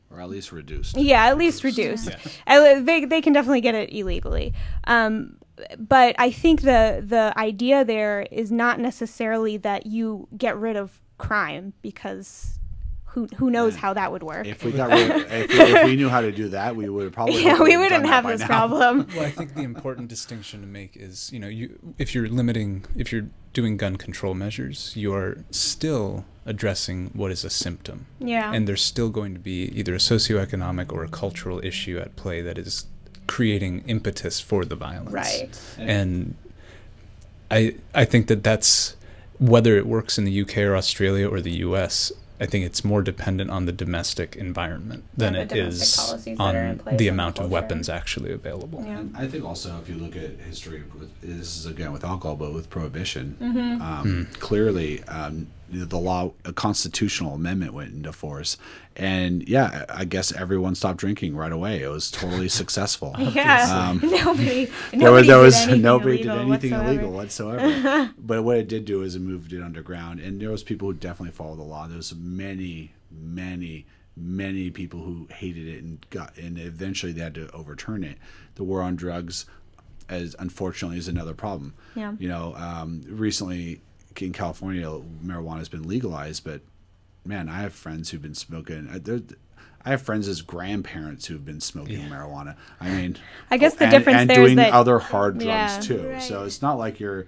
[0.10, 0.98] or at least reduced.
[0.98, 2.10] yeah, at least reduced.
[2.48, 4.54] Uh, They, they can definitely get it illegally.
[4.86, 5.37] Um,
[5.78, 11.02] but I think the the idea there is not necessarily that you get rid of
[11.18, 12.60] crime because
[13.12, 13.80] who who knows Yeah.
[13.80, 14.46] how that would work.
[14.46, 17.12] If we got rid, if, we, if we knew how to do that, we would
[17.14, 17.44] probably.
[17.50, 18.48] yeah, we wouldn't have this now.
[18.48, 19.08] problem.
[19.16, 22.86] Well, I think the important distinction to make is, you know, you if you're limiting,
[22.96, 28.06] if you're doing gun control measures, you're still addressing what is a symptom.
[28.20, 28.54] Yeah.
[28.54, 32.42] And there's still going to be either a socioeconomic or a cultural issue at play
[32.42, 32.86] that is
[33.28, 35.12] creating impetus for the violence.
[35.14, 35.60] right.
[35.78, 36.36] And
[37.52, 38.96] I I think that that's
[39.40, 42.12] whether it works in the UK or Australia or the US.
[42.40, 45.96] I think it's more dependent on the domestic environment than Yeah, it the domestic is
[45.96, 48.84] policies that are in on the amount of weapons actually available.
[48.86, 49.04] Yeah.
[49.16, 52.54] I think also if you look at history, with, this is again with alcohol, but
[52.54, 53.82] with prohibition, Mm-hmm.
[53.82, 54.34] um, Hmm.
[54.40, 58.58] clearly um, the law, a constitutional amendment went into force,
[58.96, 61.82] and yeah, I guess everyone stopped drinking right away.
[61.84, 63.16] It was totally successful.
[63.18, 63.90] Yeah.
[63.90, 64.66] Um, nobody.
[64.92, 66.90] there was, nobody there did was anything nobody did illegal anything whatsoever.
[66.90, 68.12] illegal whatsoever.
[68.18, 70.94] but what it did do is it moved it underground, and there was people who
[70.94, 71.88] definitely followed the law.
[71.88, 77.36] There was many, many, many people who hated it and got, and eventually they had
[77.36, 78.18] to overturn it.
[78.56, 79.46] The war on drugs,
[80.10, 81.74] as unfortunately, is another problem.
[81.94, 82.14] Yeah.
[82.18, 83.82] You know, um, recently
[84.22, 84.86] in California,
[85.24, 86.62] marijuana has been legalized, but
[87.26, 88.88] man, I have friends who've been smoking.
[88.90, 89.20] uh,
[89.86, 92.56] I have friends as grandparents who've been smoking marijuana.
[92.82, 93.18] I mean,
[93.50, 95.80] I guess the and, difference and there is doing that- other hard drugs Yeah.
[95.80, 96.08] too.
[96.10, 96.22] Right.
[96.22, 97.26] So it's not like you're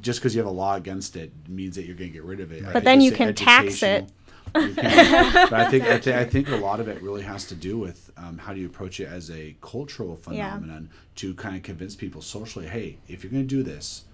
[0.00, 2.40] just because you have a law against it means that you're going to get rid
[2.40, 2.62] of it.
[2.62, 4.06] I But think then you can tax it.
[4.54, 4.74] can.
[4.74, 7.78] but I think I, thi- I think a lot of it really has to do
[7.78, 10.50] with um, how do you approach it as a cultural Yeah.
[10.52, 14.04] phenomenon to kind of convince people socially, hey, if you're going to do this,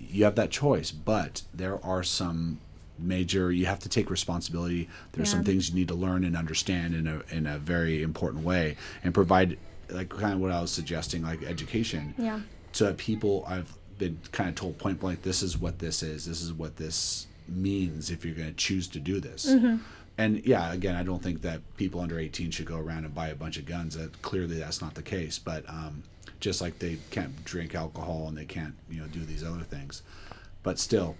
[0.00, 2.60] you have that choice, but there are some
[2.98, 4.88] major you have to take responsibility.
[5.12, 5.46] There's some Yeah.
[5.46, 9.12] things you need to learn and understand in a in a very important way and
[9.12, 9.58] provide
[9.90, 12.40] like kind of what I was suggesting like education Yeah.
[12.72, 13.44] so that people.
[13.46, 16.76] I've been kind of told point blank this is what this is this is what
[16.76, 19.46] this means if you're going to choose to do this.
[20.18, 23.28] And yeah again I don't think that people under 18 should go around and buy
[23.28, 23.94] a bunch of guns.
[23.96, 26.02] That clearly that's not the case but um,
[26.40, 30.02] just like they can't drink alcohol and they can't you know do these other things
[30.62, 31.16] but still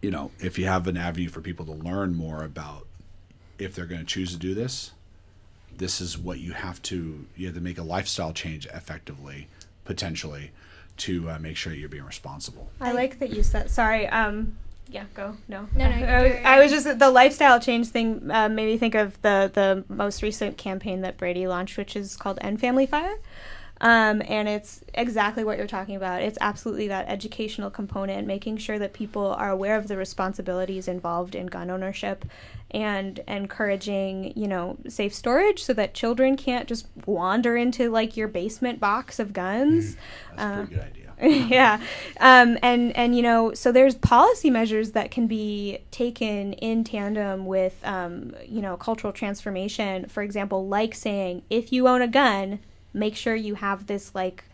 [0.00, 2.86] you know if you have an avenue for people to learn more about
[3.58, 4.92] if they're going to choose to do this
[5.76, 9.48] this is what you have to you have to make a lifestyle change effectively
[9.84, 10.50] potentially
[10.96, 13.70] to uh, make sure you're being responsible I like that you said.
[13.70, 14.06] Sorry.
[14.08, 14.56] Um.
[14.88, 15.04] Yeah.
[15.14, 15.36] Go.
[15.48, 15.68] No.
[15.74, 18.94] No, no, I, was, I was just the lifestyle change thing uh, made me think
[18.94, 23.16] of the the most recent campaign that Brady launched, which is called End Family Fire.
[23.80, 26.22] Um, and it's exactly what you're talking about.
[26.22, 31.34] It's absolutely that educational component, making sure that people are aware of the responsibilities involved
[31.34, 32.24] in gun ownership,
[32.70, 38.28] and encouraging, you know, safe storage so that children can't just wander into like your
[38.28, 39.96] basement box of guns.
[40.36, 41.80] that's a pretty good idea yeah
[42.20, 47.46] um, and and you know so there's policy measures that can be taken in tandem
[47.46, 52.58] with um, you know cultural transformation for example like saying if you own a gun
[52.96, 54.44] make sure you have this like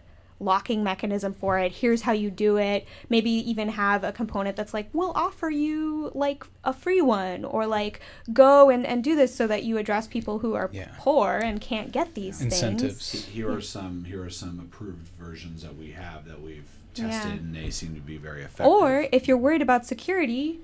[0.40, 4.74] locking mechanism for it here's how you do it maybe even have a component that's
[4.74, 8.01] like we'll offer you like a free one or like
[8.32, 10.88] go and, and do this so that you address people who are Yeah.
[10.99, 13.24] poor and can't get these things Incentives.
[13.26, 17.38] here are some here are some approved versions that we have that we've tested Yeah.
[17.38, 20.59] and they seem to be very effective Or if you're worried about security,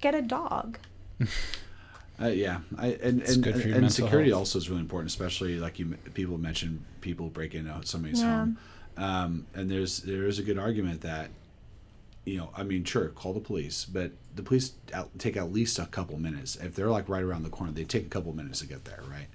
[0.00, 0.78] get a dog.
[2.20, 4.40] Uh, yeah, I, and It's and, good for your and security health.
[4.40, 8.38] also is really important, especially like you people mentioned people breaking out somebody's Yeah.
[8.38, 8.58] home,
[8.96, 11.30] um, and there's there is a good argument that,
[12.24, 15.78] you know, I mean, sure, call the police, but the police out, take at least
[15.80, 16.54] a couple minutes.
[16.56, 19.00] If they're like right around the corner, they take a couple minutes to get there,
[19.10, 19.26] right?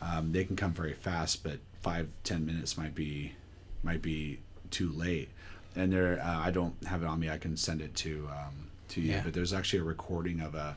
[0.00, 3.32] Um, they can come very fast, but five ten minutes might be
[3.82, 4.38] might be
[4.70, 5.28] too late.
[5.74, 7.30] And there, uh, I don't have it on me.
[7.30, 9.22] I can send it to um, to you, Yeah.
[9.24, 10.76] but there's actually a recording of a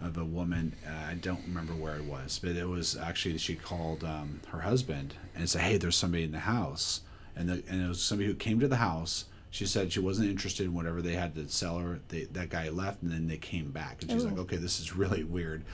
[0.00, 0.74] of a woman.
[0.86, 4.60] Uh, I don't remember where it was, but it was actually she called um, her
[4.60, 7.02] husband and said, "Hey, there's somebody in the house,"
[7.36, 9.24] and the, and it was somebody who came to the house.
[9.50, 12.00] She said she wasn't interested in whatever they had to sell her.
[12.08, 14.94] They, that guy left, and then they came back, and she's like, "Okay, this is
[14.94, 15.64] really weird."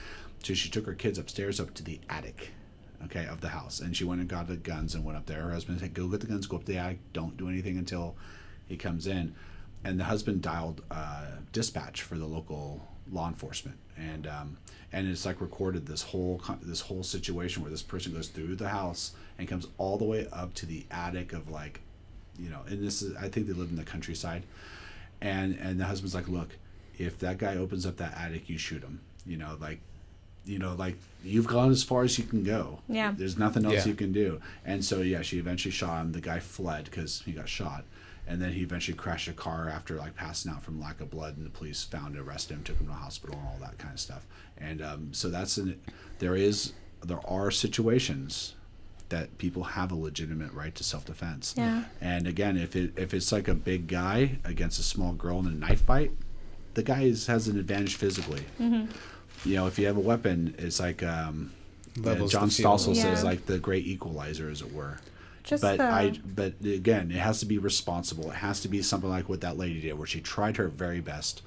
[0.43, 2.51] So she took her kids upstairs up to the attic,
[3.05, 5.41] okay, of the house, and she went and got the guns and went up there.
[5.41, 6.99] Her husband said, "Go get the guns, go up to the attic.
[7.13, 8.15] Don't do anything until
[8.67, 9.35] he comes in."
[9.83, 14.57] And the husband dialed uh, dispatch for the local law enforcement, and um,
[14.91, 18.69] and it's like recorded this whole this whole situation where this person goes through the
[18.69, 21.81] house and comes all the way up to the attic of like,
[22.39, 24.43] you know, and this is I think they live in the countryside,
[25.21, 26.49] and and the husband's like, look,
[26.97, 29.79] if that guy opens up that attic, you shoot him, you know, like
[30.45, 32.79] you know, like you've gone as far as you can go.
[32.87, 33.13] Yeah.
[33.17, 33.85] There's nothing else Yeah.
[33.87, 34.39] you can do.
[34.63, 36.11] And so yeah, she eventually shot him.
[36.11, 37.83] The guy fled because he got shot,
[38.27, 41.37] and then he eventually crashed a car after like passing out from lack of blood,
[41.37, 43.77] and the police found and arrested him, took him to the hospital, and all that
[43.77, 44.25] kind of stuff.
[44.57, 45.79] And um, so that's an
[46.19, 46.73] there is
[47.03, 48.55] there are situations
[49.09, 51.53] that people have a legitimate right to self defense.
[51.57, 51.83] Yeah.
[52.01, 55.47] And again, if it if it's like a big guy against a small girl in
[55.47, 56.11] a knife fight,
[56.73, 58.43] the guy is, has an advantage physically.
[58.59, 58.91] Mm-hmm.
[59.47, 61.51] You know, if you have a weapon, it's like um,
[61.95, 62.51] John the field.
[62.51, 64.99] Stossel says, like the great equalizer, as it were.
[65.45, 68.29] Just but the, I, but again, it has to be responsible.
[68.31, 70.99] It has to be something like what that lady did, where she tried her very
[71.01, 71.41] best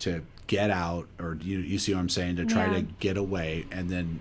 [0.00, 2.74] to get out, or you, you see what I'm saying, to try Yeah.
[2.74, 4.20] to get away, and then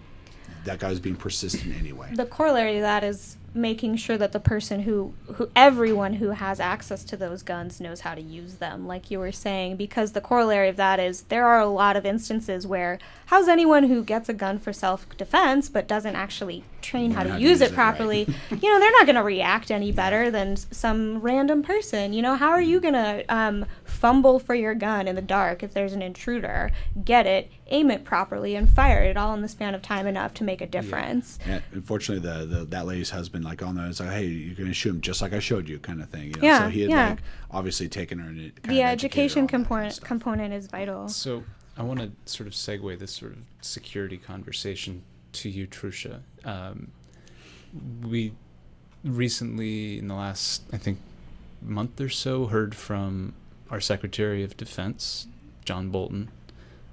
[0.63, 2.09] that guy was being persistent anyway.
[2.13, 6.59] the corollary to that is making sure that the person who who everyone who has
[6.59, 10.21] access to those guns knows how to use them like you were saying because the
[10.21, 14.29] corollary of that is there are a lot of instances where how's anyone who gets
[14.29, 17.65] a gun for self-defense but doesn't actually train how to how to use use it
[17.65, 17.75] it, right.
[17.75, 22.21] properly you know they're not going to react any better than some random person you
[22.21, 22.35] know?
[22.35, 25.93] How are you going to um, fumble for your gun in the dark if there's
[25.93, 26.71] an intruder?
[27.03, 30.33] Get it aim it properly and fire it all in the span of time enough
[30.35, 33.99] to make a difference And unfortunately, the, the that lady's husband, like on there, it's
[33.99, 36.27] like, hey, you're going to shoot him just like I showed you, kind of thing.
[36.27, 36.47] You know?
[36.47, 37.09] Yeah, So he had yeah.
[37.09, 40.67] like obviously taken her and kind the of education on kind of component component is
[40.67, 41.07] vital.
[41.09, 41.43] So
[41.77, 45.03] I want to sort of segue this sort of security conversation
[45.33, 46.19] to you, Trusha.
[46.43, 46.91] Um,
[48.03, 48.33] we
[49.03, 50.99] recently, in the last, I think,
[51.61, 53.33] month or so, heard from
[53.71, 55.27] our Secretary of Defense,
[55.65, 56.29] John Bolton,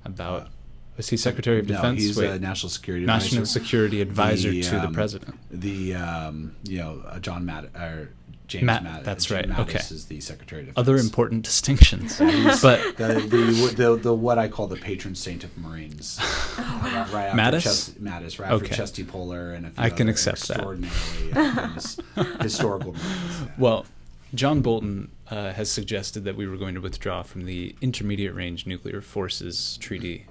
[0.04, 0.48] about.
[0.96, 1.82] Was he Secretary of Defense?
[1.82, 2.02] no, Defense?
[2.06, 3.60] he's Wait, a national security National advisor.
[3.60, 5.34] Security Advisor The, to the um, President.
[5.50, 8.10] The um, you know uh, John Matt or
[8.46, 9.78] James Matt- Matt, that's Jim right, Mattis okay.
[9.78, 10.78] is the Secretary of Defense.
[10.86, 12.28] Other important distinctions, but
[12.98, 16.18] the, the, the, the what I call the patron saint of Marines.
[16.58, 17.62] right, right after Mattis?
[17.62, 20.56] Chest, Mattis, right after Chesty Puller and a few I can other accept that.
[20.58, 21.96] extraordinarily famous
[22.42, 23.40] historical Marines.
[23.40, 23.46] yeah.
[23.56, 23.86] Well,
[24.34, 28.66] John Bolton uh, has suggested that we were going to withdraw from the Intermediate Range
[28.66, 30.26] Nuclear Forces Treaty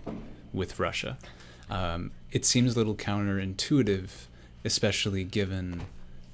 [0.54, 1.18] with Russia.
[1.70, 4.10] Um, it seems a little counterintuitive,
[4.66, 5.82] especially given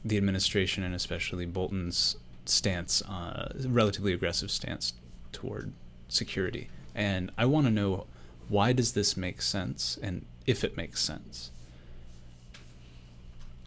[0.04, 4.94] the administration and especially Bolton's stance, uh, relatively aggressive stance
[5.32, 5.74] toward
[6.08, 6.70] security.
[6.96, 8.08] And I want to know
[8.50, 11.52] why does this make sense, and if it makes sense.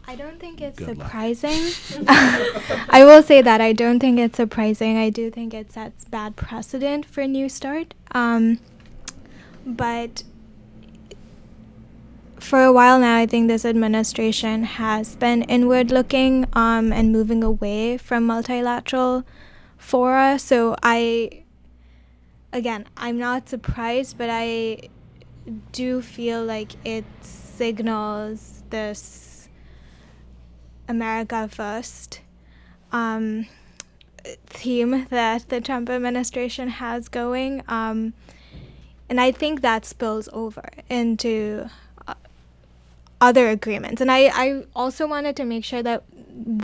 [0.08, 1.70] I don't think it's Good surprising.
[2.08, 4.96] I will say that I don't think it's surprising.
[4.96, 7.94] I do think it sets bad precedent for New START.
[8.10, 8.58] Um,
[9.64, 10.24] but
[12.40, 17.44] for a while now, I think this administration has been inward looking um, and moving
[17.44, 19.24] away from multilateral
[19.78, 20.38] fora.
[20.38, 21.44] So I,
[22.52, 24.88] again, I'm not surprised, but I
[25.72, 29.48] do feel like it signals this
[30.88, 32.20] America first
[32.92, 33.46] um,
[34.46, 37.62] theme that the Trump administration has going.
[37.68, 38.14] Um,
[39.08, 41.68] and I think that spills over into
[43.20, 44.00] other agreements.
[44.00, 46.04] And I, I also wanted to make sure that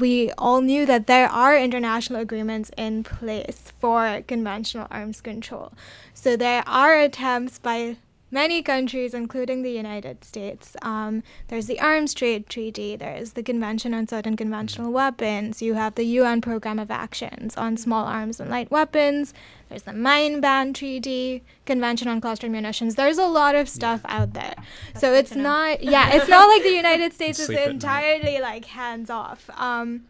[0.00, 5.72] we all knew that there are international agreements in place for conventional arms control.
[6.14, 7.96] So there are attempts by
[8.30, 10.76] many countries, including the United States.
[10.82, 15.94] Um, there's the Arms Trade Treaty, there's the Convention on Certain Conventional Weapons, you have
[15.94, 19.32] the UN Program of Actions on Small Arms and Light Weapons,
[19.68, 22.94] there's the Mine Ban Treaty, Convention on Cluster Munitions.
[22.96, 24.54] There's a lot of stuff out there.
[24.96, 27.68] so it's not, yeah, it's not like the United States is Sleep night.
[27.70, 29.48] entirely like hands off.
[29.56, 30.04] Um,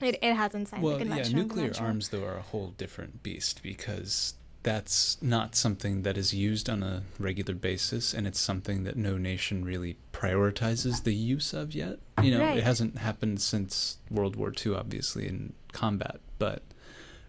[0.00, 2.42] it, it hasn't signed the Well, yeah, Convention on nuclear Conventional- arms though are a
[2.42, 4.34] whole different beast because
[4.64, 9.16] that's not something that is used on a regular basis, and it's something that no
[9.16, 11.98] nation really prioritizes the use of yet.
[12.22, 12.56] You know, Right.
[12.58, 16.18] it hasn't happened since World War II, obviously, in combat.
[16.38, 16.62] But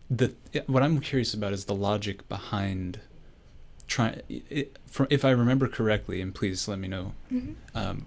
[0.09, 0.33] the
[0.65, 2.99] what I'm curious about is the logic behind
[3.87, 4.21] trying.
[4.29, 7.55] If I remember correctly, and please let me know Mhm.
[7.75, 8.05] um,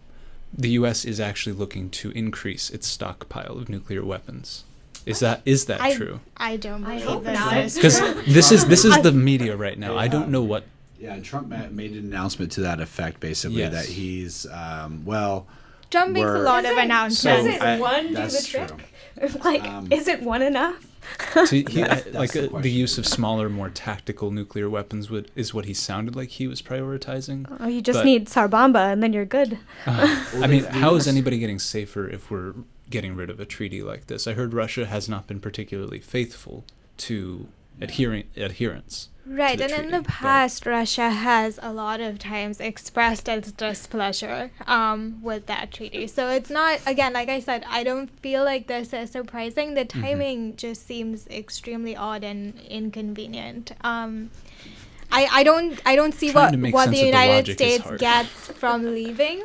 [0.52, 1.04] the U.S.
[1.04, 4.64] is actually looking to increase its stockpile of nuclear weapons.
[5.08, 6.20] Is that is that I- true?
[6.36, 7.56] I don't believe hope this not.
[7.56, 9.96] is Because this is this is the media right now.
[9.96, 10.64] I don't know what.
[11.00, 13.72] Yeah, and Trump made an announcement to that effect, basically Yes.
[13.72, 15.46] that he's um, well.
[15.90, 17.44] Trump makes a lot of Doesn't- announcements.
[17.46, 18.68] Doesn't I- one do that's the trick?
[18.68, 19.40] true.
[19.44, 20.84] like, Um, is it one enough?
[21.32, 24.68] To, he, That's- I- that's like the uh, the, use of smaller, more tactical nuclear
[24.68, 27.46] weapons would is what he sounded like he was prioritizing.
[27.60, 29.56] Oh, you just But- need Tsar Bomba and then you're good.
[29.86, 32.52] Uh, Well, I mean, how is anybody getting safer if we're
[32.90, 34.26] getting rid of a treaty like this?
[34.26, 36.64] I heard Russia has not been particularly faithful
[36.98, 37.48] to
[37.80, 39.08] adhering adherence.
[39.30, 43.28] Right, the and in treaty, the but- past, Russia has a lot of times expressed
[43.28, 46.06] its displeasure um, with that treaty.
[46.06, 49.74] So it's not, again, like I said, I don't feel like this is surprising.
[49.74, 50.00] The Mm-hmm.
[50.00, 53.72] timing just seems extremely odd and inconvenient.
[53.82, 54.30] Um,
[55.12, 58.28] I, I don't I don't see Trying what what the of the United States gets
[58.30, 59.42] from leaving.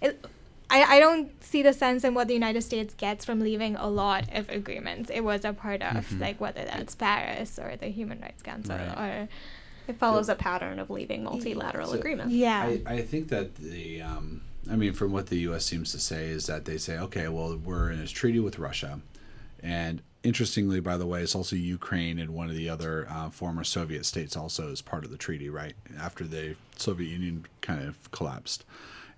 [0.00, 0.24] It,
[0.70, 3.86] I, I don't see the sense in what the United States gets from leaving a
[3.88, 5.10] lot of agreements.
[5.12, 6.20] It was a part of Mhm.
[6.20, 8.98] like whether that's Paris or the Human Rights Council Right.
[9.24, 9.28] or
[9.88, 12.34] It follows a pattern of leaving multilateral So- agreements.
[12.34, 12.62] yeah.
[12.64, 15.64] I, I think that the, um, I mean, from what the U.S.
[15.64, 19.00] seems to say is that they say, okay, well, we're in a treaty with Russia,
[19.62, 23.62] and interestingly, by the way, it's also Ukraine and one of the other uh, former
[23.62, 25.74] Soviet states also is part of the treaty, right?
[25.96, 28.64] After the Soviet Union kind of collapsed,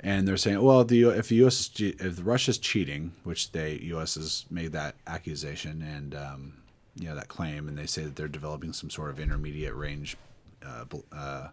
[0.01, 1.61] and they're saying, well, the if the U.S.
[1.61, 4.15] is, if cheating, which they U.S.
[4.15, 6.53] has made that accusation and um,
[6.95, 10.17] you know that claim, and they say that they're developing some sort of intermediate range.
[10.65, 11.49] Uh, uh,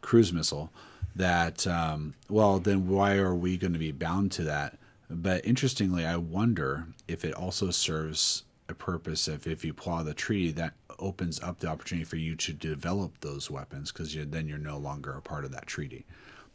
[0.00, 0.70] cruise missile
[1.16, 4.78] that um, well then why are we going to be bound to that
[5.10, 10.14] but interestingly i wonder if it also serves a purpose if if you apply the
[10.14, 14.58] treaty that opens up the opportunity for you to develop those weapons because then you're
[14.58, 16.04] no longer a part of that treaty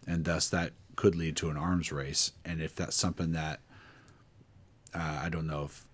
[0.07, 3.59] and thus that could lead to an arms race and if that's something that
[4.93, 5.85] uh, i don't know if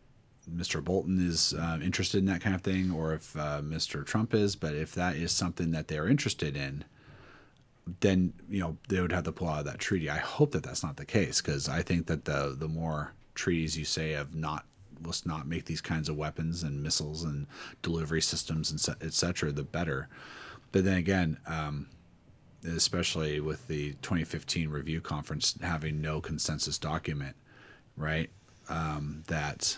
[0.55, 0.83] Mr.
[0.83, 4.03] Bolton is uh, interested in that kind of thing, or if uh, Mr.
[4.03, 4.55] Trump is.
[4.55, 6.85] But if that is something that they're interested in,
[8.01, 10.09] then you know they would have to pull out of that treaty.
[10.09, 13.77] I hope that that's not the case because I think that the the more treaties
[13.77, 14.65] you say of not
[15.03, 17.47] let's not make these kinds of weapons and missiles and
[17.81, 20.09] delivery systems and se- et cetera, the better.
[20.71, 21.87] But then again, um,
[22.65, 27.35] especially with the 2015 review conference having no consensus document,
[27.95, 28.29] right?
[28.67, 29.77] Um, that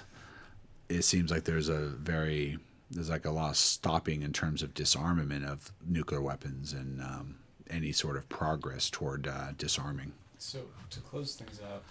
[0.90, 2.58] it seems like there's a very
[2.90, 7.36] there's like a lot of stopping in terms of disarmament of nuclear weapons and um,
[7.70, 10.12] any sort of progress toward uh, disarming.
[10.38, 10.60] So
[10.90, 11.84] to close things out,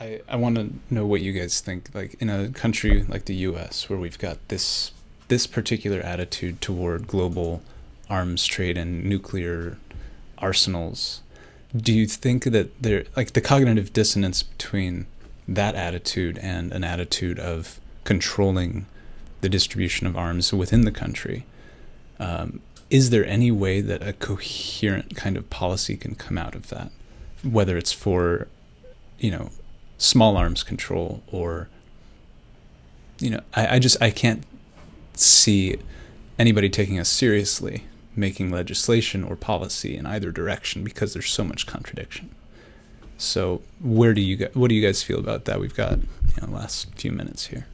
[0.00, 1.90] I, I want to know what you guys think.
[1.94, 4.92] Like in a country like the U.S., where we've got this
[5.28, 7.62] this particular attitude toward global
[8.08, 9.76] arms trade and nuclear
[10.38, 11.22] arsenals,
[11.76, 15.06] do you think that there like the cognitive dissonance between
[15.48, 18.86] that attitude and an attitude of controlling
[19.40, 21.44] the distribution of arms within the country?
[22.18, 26.68] Um, is there any way that a coherent kind of policy can come out of
[26.68, 26.90] that?
[27.42, 28.48] whether it's for
[29.18, 29.50] you know
[29.98, 31.68] small arms control or
[33.18, 34.44] you know I, I just i can't
[35.14, 35.78] see
[36.38, 37.84] anybody taking us seriously
[38.16, 42.34] making legislation or policy in either direction because there's so much contradiction.
[43.18, 45.60] So where do you what do you guys feel about that?
[45.60, 47.66] We've got you know last few minutes here.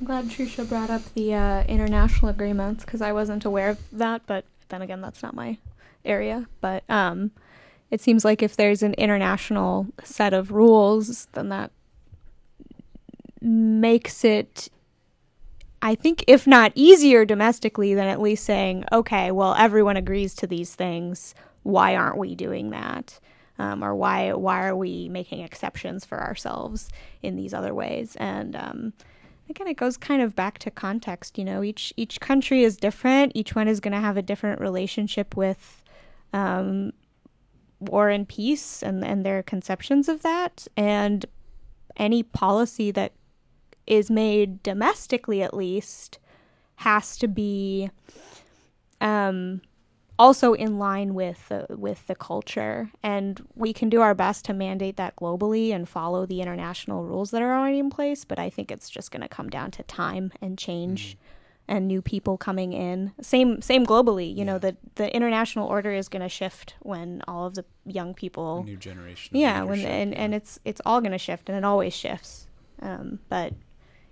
[0.00, 4.22] I'm glad Trisha brought up the uh, international agreements because I wasn't aware of that,
[4.26, 5.56] but then again, that's not my
[6.04, 6.46] area.
[6.60, 7.30] But um,
[7.90, 11.70] it seems like if there's an international set of rules, then that
[13.40, 14.68] makes it,
[15.82, 20.46] I think, if not easier domestically, than at least saying, okay, well, everyone agrees to
[20.46, 21.34] these things.
[21.62, 23.18] Why aren't we doing that?
[23.58, 26.88] Um, or why why are we making exceptions for ourselves
[27.22, 28.16] in these other ways?
[28.16, 28.92] And um,
[29.48, 31.38] again, it goes kind of back to context.
[31.38, 33.32] You know, each each country is different.
[33.34, 35.82] Each one is going to have a different relationship with
[36.32, 36.92] um,
[37.80, 40.66] war and peace and and their conceptions of that.
[40.76, 41.24] And
[41.96, 43.12] any policy that
[43.86, 46.18] is made domestically, at least,
[46.76, 47.90] has to be
[49.00, 49.60] um,
[50.18, 52.90] also in line with the, with the culture.
[53.02, 57.30] And we can do our best to mandate that globally and follow the international rules
[57.30, 58.24] that are already in place.
[58.24, 61.16] But I think it's just going to come down to time and change.
[61.68, 64.32] And new people coming in, same same globally.
[64.32, 68.14] You know, the the international order is going to shift when all of the young
[68.14, 70.16] people new generation yeah when and, yeah.
[70.16, 72.46] and it's it's all going to shift and it always shifts
[72.82, 73.52] um, but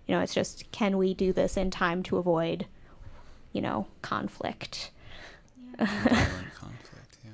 [0.06, 2.66] you know it's just can we do this in time to avoid
[3.52, 4.90] you know conflict
[5.78, 7.30] Violent conflict yeah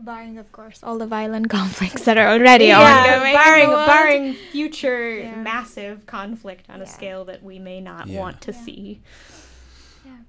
[0.00, 3.30] Barring, of course, all the violent conflicts that are already yeah, ongoing.
[3.30, 5.42] in barring barring future Yeah.
[5.42, 8.20] massive conflict on a scale that we may not Yeah.
[8.20, 8.58] want to Yeah.
[8.64, 9.00] see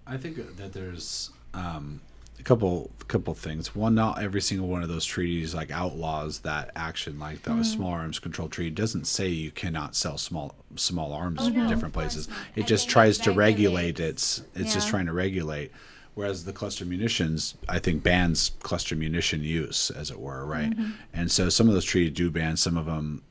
[0.08, 2.02] I think that there's um,
[2.40, 3.76] a couple couple things.
[3.76, 7.20] One, not every single one of those treaties like outlaws that action.
[7.20, 11.48] Like the small arms control treaty doesn't say you cannot sell small small arms Oh,
[11.48, 12.28] in no, of different places.
[12.28, 12.38] not.
[12.56, 14.00] It I just tries it to regulate.
[14.00, 15.72] It's it's just trying to regulate.
[16.16, 20.74] Whereas the cluster munitions, I think, bans cluster munition use, as it were, right?
[21.14, 23.24] And so some of those treaties do ban, some of them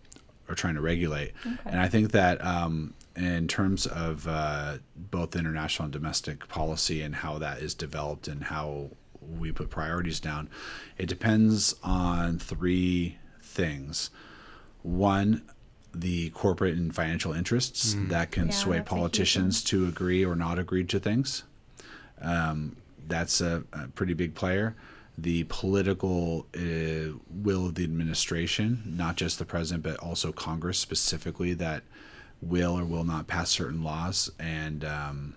[0.48, 1.32] are trying to regulate.
[1.66, 7.16] And I think that um, in terms of uh, both international and domestic policy and
[7.16, 8.90] how that is developed and how
[9.38, 10.48] we put priorities down,
[10.96, 14.10] it depends on three things.
[14.82, 15.42] One,
[15.94, 20.24] the corporate and financial interests that can Yeah, sway that's a huge politicians to agree
[20.24, 21.44] or not agree to things.
[22.20, 22.76] Um,
[23.06, 24.76] that's a, a pretty big player.
[25.16, 31.55] the political uh, will of the administration, not just the president, but also Congress specifically,
[31.55, 31.82] that
[32.40, 34.30] will or will not pass certain laws.
[34.38, 35.34] And um,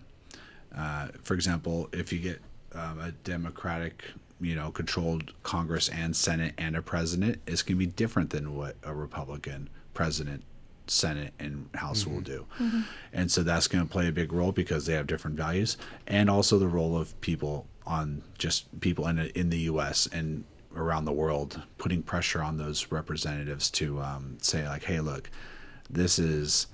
[0.75, 2.41] uh, for example, if you get
[2.75, 4.03] um, a Democratic,
[4.39, 8.55] you know, controlled Congress and Senate and a president, is going to be different than
[8.55, 10.43] what a Republican president
[10.87, 12.13] Senate and House mm-hmm.
[12.15, 12.45] will do.
[12.59, 12.81] Mm-hmm.
[13.13, 15.77] And so that's going to play a big role because they have different values
[16.07, 20.43] and also the role of people on just people in in the US and
[20.75, 25.29] around the world putting pressure on those representatives to um, say like hey look
[25.89, 26.67] this is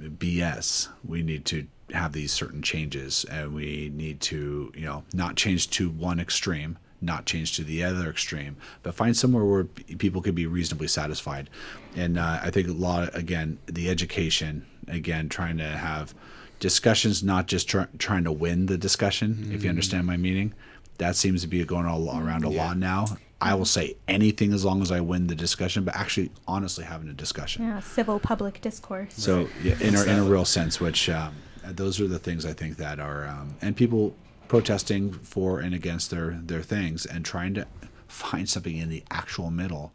[0.00, 5.36] BS we need to have these certain changes and we need to you know not
[5.36, 10.22] change to one extreme not change to the other extreme, but find somewhere where people
[10.22, 11.50] can be reasonably satisfied.
[11.94, 16.14] And uh, I think a lot, again, the education, again, trying to have
[16.60, 19.44] discussions, not just try, trying to win the discussion, mm-hmm.
[19.44, 19.68] if you mm-hmm.
[19.70, 20.54] understand my meaning.
[20.98, 22.66] That seems to be going all around a yeah.
[22.66, 23.06] lot now.
[23.38, 27.10] I will say anything as long as I win the discussion, but actually, honestly, having
[27.10, 27.64] a discussion.
[27.64, 29.12] Yeah, civil public discourse.
[29.12, 31.34] So, yeah, in a, in a real sense, which um,
[31.72, 34.14] those are the things I think that are, um, and people
[34.48, 37.66] protesting for and against their their things and trying to
[38.08, 39.92] find something in the actual middle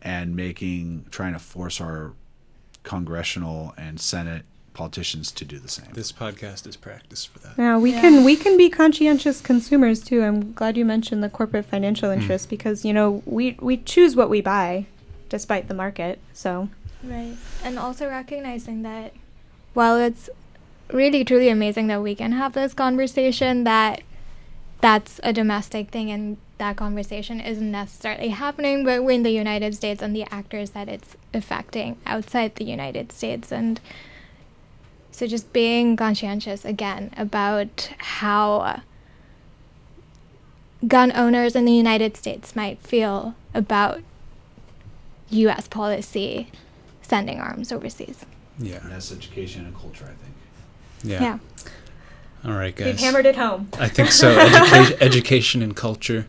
[0.00, 2.12] and making trying to force our
[2.82, 4.44] congressional and senate
[4.74, 5.92] politicians to do the same.
[5.92, 7.54] This podcast is practice for that.
[7.58, 8.00] Yeah, we yeah.
[8.00, 10.22] can we can be conscientious consumers too.
[10.22, 12.50] I'm glad you mentioned the corporate financial interest mm.
[12.50, 14.86] because you know we we choose what we buy
[15.28, 16.18] despite the market.
[16.32, 16.68] So
[17.04, 19.12] right, and also recognizing that
[19.74, 20.28] while it's
[20.92, 24.02] really truly amazing that we can have this conversation that
[24.80, 29.74] that's a domestic thing and that conversation isn't necessarily happening but we're in the united
[29.74, 33.52] states and the actors that it's affecting outside the united states.
[33.52, 33.80] And
[35.10, 38.80] so just being conscientious again about how
[40.86, 44.00] gun owners in the united states might feel about
[45.30, 46.50] us policy
[47.00, 48.26] sending arms overseas.
[48.58, 48.80] Yeah.
[48.84, 50.31] That's education and culture i think
[51.02, 51.22] yeah.
[51.22, 51.38] yeah.
[52.44, 52.86] All right, guys.
[52.86, 53.68] We've hammered it home.
[53.78, 54.36] I think so.
[54.46, 56.26] Educa- education and culture,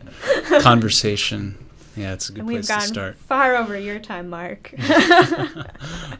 [0.60, 1.58] conversation.
[1.96, 3.16] Yeah, it's a good and place to start.
[3.16, 4.72] Far over your time, Mark.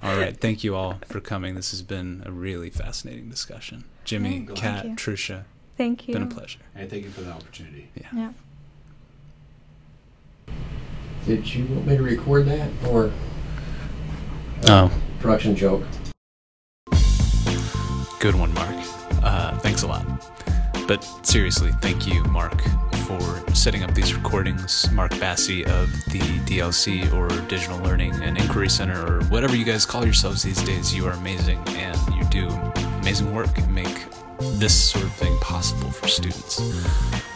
[0.02, 1.55] all right, thank you all for coming.
[1.55, 3.85] This has been a really fascinating discussion.
[4.05, 5.44] Jimmy, Kat, Trisha.
[5.76, 6.14] Thank you.
[6.14, 6.60] Been a pleasure.
[6.74, 7.89] And thank you for the opportunity.
[7.94, 8.06] Yeah.
[8.12, 8.32] Yeah.
[11.26, 13.06] Did you want me to record that or?
[14.68, 14.90] Uh, oh.
[15.20, 15.85] Production joke.
[18.24, 18.74] Good one, Mark.
[19.22, 20.06] Uh, thanks a lot.
[20.88, 22.59] But seriously, thank you, Mark,
[23.06, 23.20] for
[23.55, 24.90] setting up these recordings.
[24.92, 29.84] Mark Bassey of the DLC or Digital Learning and Inquiry Center or whatever you guys
[29.84, 30.94] call yourselves these days.
[30.94, 32.48] You are amazing and you do
[33.02, 34.06] amazing work and make
[34.55, 36.62] this sort of thing possible for students.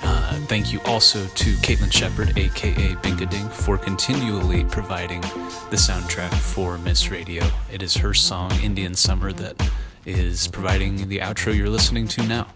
[0.03, 6.79] Uh, thank you also to Caitlin Shepard, aka Binkadink, for continually providing the soundtrack for
[6.79, 7.47] MIIS Radio.
[7.71, 9.71] It is her song, Indian Summer, that
[10.07, 12.47] is providing the outro you're listening to now,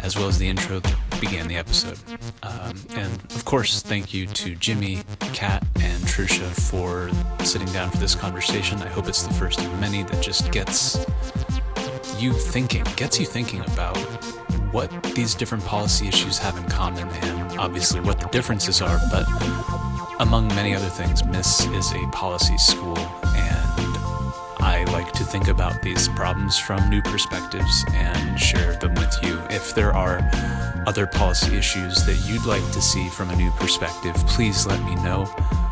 [0.00, 1.98] as well as the intro that began the episode.
[2.42, 5.02] Um, and of course, thank you to Jimmy,
[5.32, 7.10] Kat, and Trisha for
[7.44, 8.80] sitting down for this conversation.
[8.82, 11.04] I hope it's the first of many that just gets
[12.18, 13.96] you thinking, gets you thinking about
[14.72, 19.26] what these different policy issues have in common and obviously what the differences are, but
[20.20, 22.96] among many other things, MIIS is a policy school
[24.66, 29.40] I like to think about these problems from new perspectives and share them with you.
[29.48, 30.28] If there are
[30.88, 34.96] other policy issues that you'd like to see from a new perspective, please let me
[34.96, 35.24] know.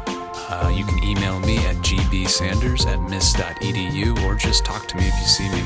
[0.06, 5.14] Uh, you can email me at gbsanders at miis.edu or just talk to me if
[5.18, 5.62] you see me.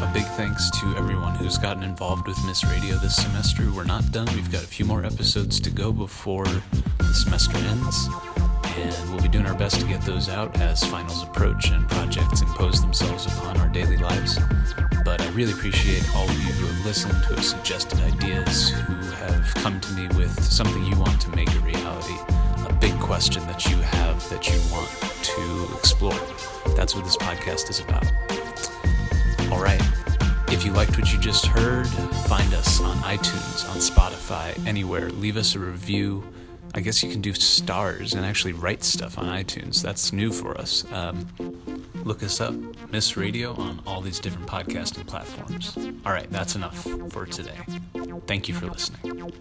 [0.00, 3.68] A big thanks to everyone who's gotten involved with MIIS Radio this semester.
[3.72, 4.26] We're not done.
[4.26, 8.08] We've got a few more episodes to go before the semester ends
[8.76, 12.42] and we'll be doing our best to get those out as finals approach and projects
[12.42, 14.38] impose themselves upon our daily lives.
[15.04, 18.94] But I really appreciate all of you who have listened, who have suggested ideas, who
[18.94, 22.14] have come to me with something you want to make a reality,
[22.68, 24.90] a big question that you have that you want
[25.22, 26.18] to explore.
[26.76, 28.06] That's what this podcast is about.
[29.52, 29.82] All right.
[30.48, 31.86] If you liked what you just heard,
[32.28, 35.10] find us on iTunes, on Spotify, anywhere.
[35.10, 36.22] Leave us a review
[36.74, 39.82] I guess you can do stars and actually write stuff on iTunes.
[39.82, 40.90] That's new for us.
[40.92, 41.28] Um,
[42.04, 45.76] look us up, MIIS Radio, on all these different podcasting platforms.
[46.06, 47.58] All right, that's enough for today.
[48.26, 49.32] Thank you for listening.